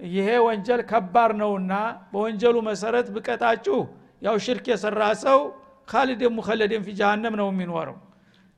ይሄ 0.00 0.28
ወንጀል 0.46 0.80
ከባድ 0.90 1.32
ነውና 1.40 1.72
በወንጀሉ 2.12 2.56
መሰረት 2.68 3.06
ብቀጣችሁ 3.14 3.78
ያው 4.22 4.36
ሽርክ 4.44 4.66
የሰራ 4.72 5.02
ሰው 5.24 5.40
ካሊድ 5.88 6.22
ሙከለድን 6.36 6.82
ፊ 6.86 6.96
ጀሃነም 7.00 7.34
ነው 7.40 7.48
የሚኖረው። 7.52 7.96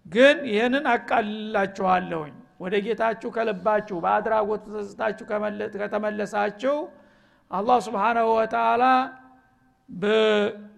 ግን 0.06 0.36
ይህንን 0.50 0.84
አቃልላችኋለሁኝ 0.92 2.34
ወደ 2.60 2.74
ጌታችሁ 2.84 3.28
ከልባችሁ 3.34 3.96
በአድራጎት 4.04 4.62
ተሰስታችሁ 4.68 5.24
ከተመለሳችሁ 5.82 6.76
አላህ 7.50 7.78
ስብሓናሁ 7.86 8.28
ወተላ 8.38 8.84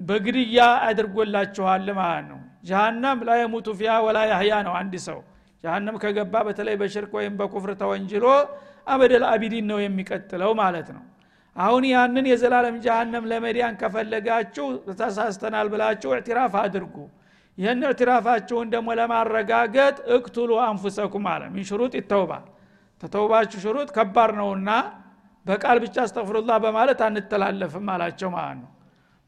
በግድያ 0.08 0.58
አድርጎላችኋል 0.88 1.86
ማለት 1.98 2.24
ነው። 2.30 2.40
ጀሃነም 2.68 3.18
ላ 3.26 3.36
የሙቱ 3.40 3.68
ፊያ 3.78 3.92
ወላ 4.06 4.18
ያህያ 4.30 4.54
ነው 4.66 4.74
አንድ 4.80 4.94
ሰው። 5.06 5.18
ጀሃነም 5.64 5.96
ከገባ 6.02 6.34
በተለይ 6.48 6.76
በሽርክ 6.80 7.12
ወይም 7.18 7.34
በኩፍር 7.40 7.70
ተወንጅሎ 7.80 8.24
አበደል 8.86 9.24
አቢዲን 9.30 9.66
ነው 9.70 9.78
የሚቀጥለው 9.82 10.52
ማለት 10.60 10.88
ነው። 10.96 11.04
አሁን 11.56 11.84
ያንን 11.92 12.26
የዘላለም 12.30 12.76
ጀሃነም 12.84 13.24
ለመዲያን 13.30 13.78
ከፈለጋችሁ 13.80 14.66
ተሳስተናል 15.00 15.68
ብላችሁ 15.72 16.10
እዕትራፍ 16.16 16.54
አድርጉ 16.62 16.96
ይህን 17.58 17.80
እዕትራፋችሁን 17.86 18.66
ደግሞ 18.74 18.88
ለማረጋገጥ 18.98 19.96
እቅቱሉ 20.16 20.50
አንፉሰኩም 20.66 21.24
አለ። 21.32 21.42
ሚን 21.54 21.64
ሽሩጥ? 21.70 21.92
ይተውባ 22.00 22.32
ተተውባችሁ 23.02 23.58
ሽሩጥ 23.64 23.88
ከባድ 23.96 24.30
ነውና 24.38 24.70
በቃል 25.46 25.76
ብቻ 25.84 25.96
አስተፍሩላህ 26.06 26.56
በማለት 26.64 27.00
አንተላለፍም 27.06 27.86
አላቸው 27.92 28.30
ማለት 28.36 28.58
ነው። 28.62 28.70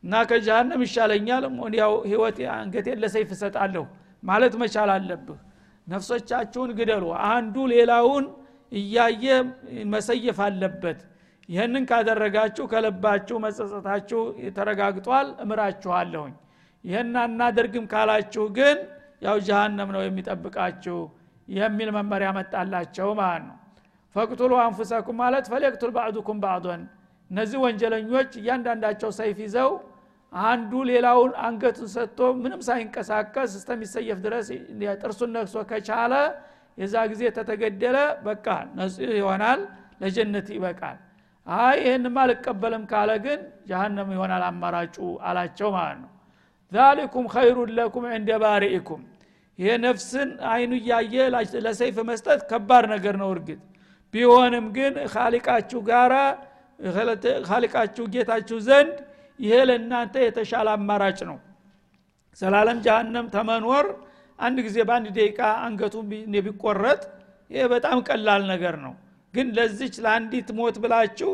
እና 0.05 0.13
ከጀሃነም 0.29 0.83
ይሻለኛል 0.87 1.45
ያው 1.81 1.93
ህይወት 2.09 2.39
አንገቴን 2.55 2.99
ለሰይፍ 3.03 3.31
እሰጣለሁ 3.37 3.85
ማለት 4.23 4.55
መቻል 4.63 4.91
አለብህ። 4.95 5.39
ነፍሶቻችሁን 5.87 6.71
ግደሉ። 6.79 7.05
አንዱ 7.31 7.57
ሌላውን 7.73 8.25
እያየ 8.73 9.25
መሰየፍ 9.93 10.39
አለበት። 10.47 10.99
ይህንን 11.49 11.85
ካደረጋችሁ 11.91 12.65
ከልባችሁ 12.73 13.37
መጸጸታችሁ 13.45 14.21
ተረጋግጧል። 14.59 15.29
እምራችኋለሁኝ 15.45 16.35
ይህን 16.85 17.15
አናደርግም 17.23 17.85
ካላችሁ 17.93 18.45
ግን 18.59 18.79
ያው 19.23 19.37
ጀሃነም 19.47 19.91
ነው 19.95 20.03
የሚጠብቃችሁ 20.05 20.99
የሚል 21.49 21.89
መመሪያ 21.97 22.29
መጣላቸው 22.37 23.09
ማለት 23.21 23.45
ነው። 23.49 23.57
ፈቅቱሉ 24.17 24.53
አንፉሰኩም 24.63 25.17
ማለት 25.23 25.45
ፈሌቅቱል 25.53 25.91
ባዕዱኩም 25.97 26.39
ባዕዶን። 26.45 26.83
እነዚህ 27.31 27.59
ወንጀለኞች 27.65 28.31
እያንዳንዳቸው 28.41 29.11
ሰይፍ 29.19 29.39
ይዘው 29.45 29.71
አንዱ 30.33 30.73
ሌላውን 30.91 31.33
አንገቱን 31.45 31.89
ሰጥቶ 31.95 32.19
ምንም 32.41 32.61
ሳይንቀሳቀስ 32.67 33.51
እስተሚሰየፍ 33.59 34.19
ድረስ 34.27 34.49
ጥርሱን 35.03 35.31
ነክሶ 35.37 35.57
ከቻለ 35.71 36.15
የዛ 36.79 36.95
ጊዜ 37.13 37.23
ተተገደለ 37.37 37.97
በቃ 38.27 38.47
ነጽህ 38.77 39.11
ይሆናል 39.19 39.61
ለጀነት 40.03 40.49
ይበቃል። 40.57 40.99
አይ 41.47 41.77
ይህንማ 41.85 42.17
አልቀበልም 42.25 42.85
ካለ 42.91 43.11
ግን 43.25 43.41
ጀሃነም 43.69 44.11
ይሆናል 44.17 44.43
አማራጩ 44.49 44.97
አላቸው 45.29 45.69
ማለት 45.77 45.99
ነው 46.03 46.11
ዛሊኩም 46.73 47.27
ኸይሩን 47.35 47.71
ለኩም 47.79 48.05
ዕንደ 48.13 48.31
ባሪኢኩም 48.43 49.01
ይሄ 49.59 49.71
ነፍስን 49.85 50.29
አይኑ 50.51 50.73
እያየ 50.81 51.15
ለሰይፍ 51.65 51.97
መስጠት 52.11 52.41
ከባድ 52.51 52.85
ነገር 52.93 53.15
ነው 53.23 53.29
እርግጥ። 53.35 53.59
ቢሆንም 54.15 54.67
ግን 54.77 54.95
ካሊቃችሁ 55.13 55.81
ጋራ 55.89 56.15
ካሊቃችሁ 57.49 58.05
ጌታችሁ 58.15 58.59
ዘንድ 58.69 58.95
ይሄ 59.39 59.55
ለእናንተ 59.69 60.15
የተሻለ 60.25 60.69
አማራጭ 60.77 61.19
ነው። 61.31 61.39
ዘላለም 62.39 62.79
ጀሃነም 62.87 63.27
ተመኖር 63.35 63.87
አንድ 64.39 64.59
ጊዜ 64.67 64.77
በአንድ 64.89 65.09
ደቂቃ 65.17 65.41
አንገቱ 65.67 65.95
ቢቆረጥ 66.37 67.01
ይሄ 67.51 67.63
በጣም 67.73 67.99
ቀላል 68.09 68.43
ነገር 68.53 68.75
ነው። 68.85 68.93
ግን 69.35 69.49
ለዚች 69.57 69.95
ለአንዲት 70.05 70.49
ሞት 70.59 70.77
ብላችሁ 70.85 71.33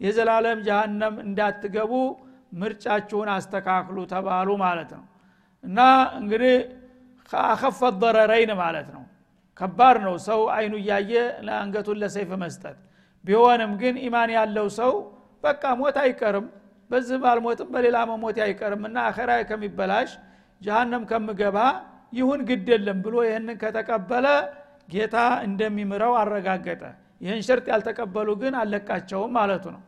የዘላለም 0.00 0.58
ጀሃነም 0.66 1.14
እንዳትገቡ 1.24 1.92
ምርጫችሁን 2.56 3.28
አስተካክሉ 3.34 3.98
ተባሉ 4.12 4.48
ማለት 4.62 4.90
ነው። 4.96 5.04
እና 5.64 5.78
እንግዲህ 6.20 6.54
አከፈት 7.46 7.94
ደረረይን 8.02 8.52
ማለት 8.60 8.88
ነው። 8.94 9.02
ከባድ 9.60 9.96
ነው። 10.06 10.14
ሰው 10.26 10.40
አይኑ 10.56 10.72
እያየ 10.82 11.12
አንገቱን 11.56 11.98
ለሰይፍ 12.02 12.30
መስጠት። 12.42 12.76
ቢሆንም 13.24 13.72
ግን 13.80 13.94
ኢማን 14.06 14.30
ያለው 14.36 14.66
ሰው 14.78 14.92
በቃ 15.44 15.62
ሞት 15.80 15.96
አይቀርም። 16.02 16.46
በዚህ 16.90 17.18
ባልሞትም 17.22 17.68
በሌላ 17.74 17.96
መሞት 18.10 18.36
አይቀርም 18.44 18.82
እና 18.88 18.96
አኸራ 19.08 19.30
ከሚበላሽ 19.48 20.10
ጀሃነም 20.62 21.02
ከምገባ 21.10 21.58
ይሁን 22.12 22.40
ግድ 22.48 22.68
የለም 22.72 22.98
ብሎ 23.04 23.16
ይህንን 23.26 23.56
ከተቀበለ 23.62 24.26
ጌታ 24.88 25.16
እንደሚምረው 25.46 26.12
አረጋገጠ። 26.20 26.82
ይህን 27.20 27.40
ሸርጥ 27.46 27.66
ያልተቀበሉ 27.72 28.28
ግን 28.42 28.54
አለቃቸውም 28.60 29.32
ማለቱ 29.38 29.64
ነው 29.74 29.82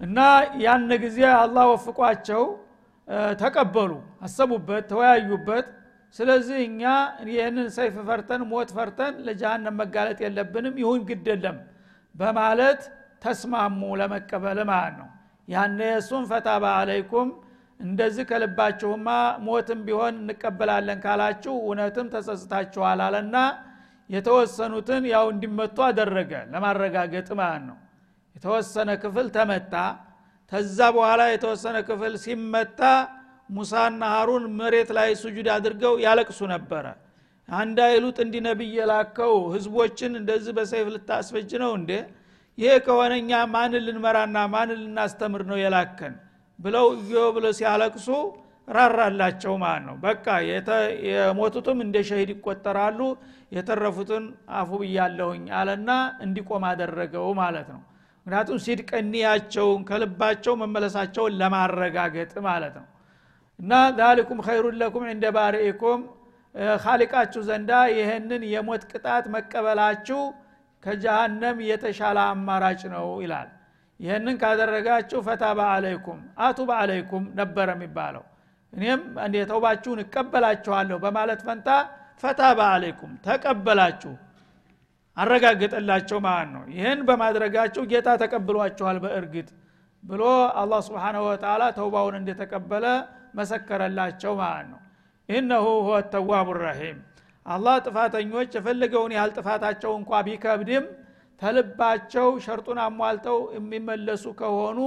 እና 0.00 0.18
ያን 0.64 0.90
ጊዜ 1.04 1.18
አላህ 1.36 1.64
ወፍቋቸው 1.72 2.42
ተቀበሉ 3.40 3.92
አሰቡበት 4.26 4.84
ተወያዩበት። 4.90 5.66
ስለዚህ 6.16 6.58
እኛ 6.66 6.82
ይህንን 7.28 7.66
ሰይፍ 7.76 7.96
ፈርተን 8.08 8.42
ሞት 8.50 8.70
ፈርተን 8.76 9.14
ለጀሃነም 9.26 9.76
መጋለጥ 9.80 10.18
የለብንም 10.24 10.76
ይሁን 10.82 11.00
ግድ 11.08 11.26
የለም 11.32 11.58
በማለት 12.14 12.80
ተስማሙ 13.24 13.80
ለመቀበል 14.00 14.58
ማለት 14.70 14.94
ነው። 15.00 15.08
ያነ 15.48 15.78
የሱን 15.90 16.24
ፈታባ 16.30 16.64
አለይኩም 16.80 17.28
እንደዚህ 17.80 18.24
ከልባችሁማ 18.30 19.08
ሞትም 19.46 19.80
ቢሆን 19.86 20.14
እንቀበላለን 20.22 20.98
ካላችሁ 21.04 21.54
እውነትም 21.62 22.06
ተጸጽታችኋል 22.14 23.00
አለና 23.06 23.36
የተወሰኑትን 24.10 25.04
ያው 25.12 25.26
እንዲመቱ 25.32 25.78
አደረገ 25.86 26.32
ለማረጋገጥ 26.52 27.28
ማለት 27.40 27.62
ነው 27.68 27.76
የተወሰነ 28.38 28.90
ክፍል 29.02 29.26
ተመታ። 29.36 29.74
ተዛ 30.52 30.78
በኋላ 30.96 31.22
የተወሰነ 31.30 31.76
ክፍል 31.88 32.12
ሲመታ 32.24 32.80
ሙሳና 33.50 34.02
ሀሩን 34.12 34.44
መሬት 34.58 34.90
ላይ 34.98 35.10
ሱጁድ 35.22 35.48
አድርገው 35.54 35.94
ያለቅሱ 36.04 36.40
ነበረ። 36.52 36.84
አንድ 37.48 37.78
አይሉት 37.86 38.18
እንዲህ 38.24 38.42
ነቢይ 38.46 38.72
የላከው 38.78 39.34
ህዝቦችን 39.54 40.12
እንደዚህ 40.20 40.52
በሰይፍ 40.58 40.86
ልታስፈጅ 40.94 41.50
ነው 41.62 41.70
እንዴ? 41.78 41.90
ይሄ 42.58 42.70
ከሆነ 42.86 43.12
እኛ 43.22 43.32
ማንን 43.54 43.82
ልንመራና 43.86 44.38
ማንን 44.54 44.78
ልናስተምር 44.84 45.42
ነው 45.50 45.58
የላከን? 45.62 46.14
ብለው 46.58 46.86
እዮ 46.98 47.16
ብለው 47.36 47.52
ሲያለቅሱ 47.58 48.08
ራራላቸው 48.68 49.54
ማለት 49.64 49.84
ነው። 49.88 49.96
በቃ 50.04 50.26
የሞቱትም 51.08 51.78
እንደ 51.86 51.96
ሸሂድ 52.08 52.30
ይቆጠራሉ 52.34 53.00
የተረፉትን 53.56 54.24
አፉ 54.58 54.70
ብያለሁኝ 54.82 55.44
አለና 55.60 55.90
እንዲቆም 56.26 56.64
አደረገው 56.70 57.28
ማለት 57.42 57.68
ነው 57.74 57.82
ምክንያቱም 58.28 58.58
ሲድቀኒያቸውን 58.64 59.82
ከልባቸው 59.88 60.54
መመለሳቸውን 60.62 61.36
ለማረጋገጥ 61.40 62.32
ማለት 62.46 62.74
ነው። 62.78 62.86
እና 63.58 63.70
ዛሊኩም 63.98 64.40
ኸይሩን 64.46 64.76
ለኩም 64.80 65.04
እንደ 65.12 65.24
ባሪኢኩም 65.36 66.00
ካሊቃችሁ 66.82 67.42
ዘንዳ 67.48 67.70
ይህንን 67.92 68.42
የሞት 68.50 68.82
ቅጣት 68.90 69.24
መቀበላችሁ 69.34 70.20
ከጀሃነም 70.82 71.58
የተሻለ 71.68 72.18
አማራጭ 72.26 72.82
ነው 72.94 73.08
ይላል። 73.24 73.48
ይህንን 74.00 74.36
ካደረጋችሁ 74.42 75.20
ፈታባ 75.26 75.60
አለይኩም 75.74 76.20
አቱባ 76.40 76.70
አለይኩም 76.82 77.24
ነበረ 77.34 77.68
የሚባለው። 77.76 78.24
እኔም 78.72 79.00
ተውባችሁን 79.50 80.02
እቀበላችኋለሁ 80.04 80.98
በማለት 81.04 81.42
ፈንታ 81.48 81.68
ፈታባ 82.22 82.60
አለይኩም 82.74 83.14
ተቀበላችሁ 83.26 84.14
አረጋገጠላቸው 85.18 86.18
ማለት 86.26 86.50
ነው። 86.54 86.62
ይህን 86.74 87.00
በማድረጋችሁ 87.08 87.82
ጌታ 87.92 88.08
ተቀብሏችኋል 88.22 88.98
በእርግጥ 89.04 89.48
ብሎ 90.02 90.22
አላህ 90.60 90.80
ስብሓንሁ 90.88 91.22
ወተላ 91.28 91.62
ተውባውን 91.78 92.16
እንደተቀበለ 92.20 92.86
መሰከረላቸው 93.38 94.32
ማለት 94.42 94.66
ነው። 94.72 94.80
ኢነሁ 95.28 95.64
ሁወ 95.80 95.96
ተዋቡ 96.12 96.48
ረሒም። 96.60 96.98
አላህ 97.46 97.76
ጥፋተኞች 97.86 98.50
የፈለገውን 98.56 99.12
ያህል 99.16 99.30
ጥፋታቸው 99.36 99.92
እንኳ 99.98 100.20
ቢከብድም 100.26 100.84
ተልባቸው 101.42 102.28
ሸርጡን 102.44 102.78
አሟልተው 102.84 103.38
የሚመለሱ 103.56 104.24
ከሆኑ 104.40 104.78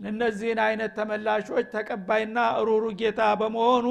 እነዚህን 0.00 0.60
አይነት 0.66 0.92
ተመላሾች 0.98 1.66
ተቀባይና 1.74 2.38
ሩሩ 2.68 2.84
ጌታ 3.00 3.22
በመሆኑ 3.40 3.86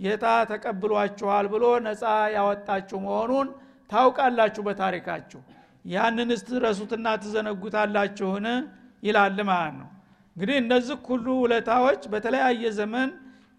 ጌታ 0.00 0.24
ተቀብሏችኋል 0.50 1.46
ብሎ 1.52 1.64
ነፃ 1.86 2.02
ያወጣችሁ 2.36 2.98
መሆኑን 3.06 3.48
ታውቃላችሁ 3.90 4.62
በታሪካችሁ? 4.66 5.40
ያንን 5.84 6.30
ስትረሱትና 6.40 7.06
ትዘነጉታላችሁን? 7.22 8.46
ይላል 9.02 9.38
ማለት 9.50 9.74
ነው። 9.80 9.88
እንግዲህ 10.36 10.56
እነዚህ 10.62 10.96
ሁሉ 11.08 11.26
ውለታዎች 11.42 12.02
በተለያየ 12.12 12.64
ዘመን 12.78 13.08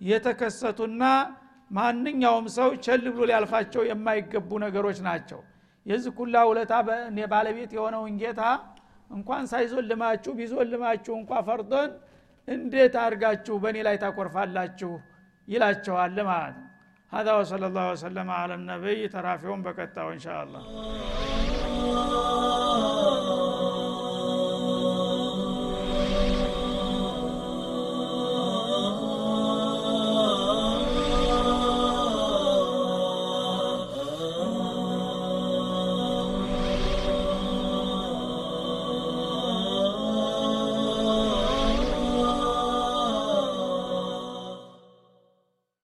የተከሰቱና 0.01 1.03
ማንኛውም 1.71 2.45
ሰው 2.57 2.69
ቸል 2.85 3.03
ብሎ 3.07 3.23
ሊያልፋቸው 3.29 3.81
የማይገቡ 3.89 4.49
ነገሮች 4.65 4.99
ናቸው። 5.07 5.39
የዚህ 5.85 6.11
ኩላ 6.17 6.35
ውለታ 6.49 6.73
ባለቤት 7.33 7.71
የሆነውን 7.77 8.13
ጌታ 8.21 8.41
እንኳን 9.09 9.43
ሳይዞልማችሁ 9.51 10.31
ቢዞልማችሁ 10.39 11.13
እንኳ 11.19 11.31
ፈርዶን 11.47 11.91
እንዴት 12.47 12.95
አድርጋችሁ 13.03 13.55
በእኔ 13.63 13.77
ላይ 13.87 13.95
ታኮርፋላችሁ? 14.03 14.91
ይላቸዋል 15.47 16.17
ማለት 16.29 16.55
ነው 16.57 16.68
هذا 17.11 17.33
وصلى 17.33 17.67
الله 17.67 17.91
وسلم 17.91 18.29
على 18.29 18.53
النبي 18.53 19.07
ترافعون 19.07 19.61
بكتا 19.61 20.03
وإن 20.03 20.19
شاء 20.19 20.43
الله. 20.43 20.61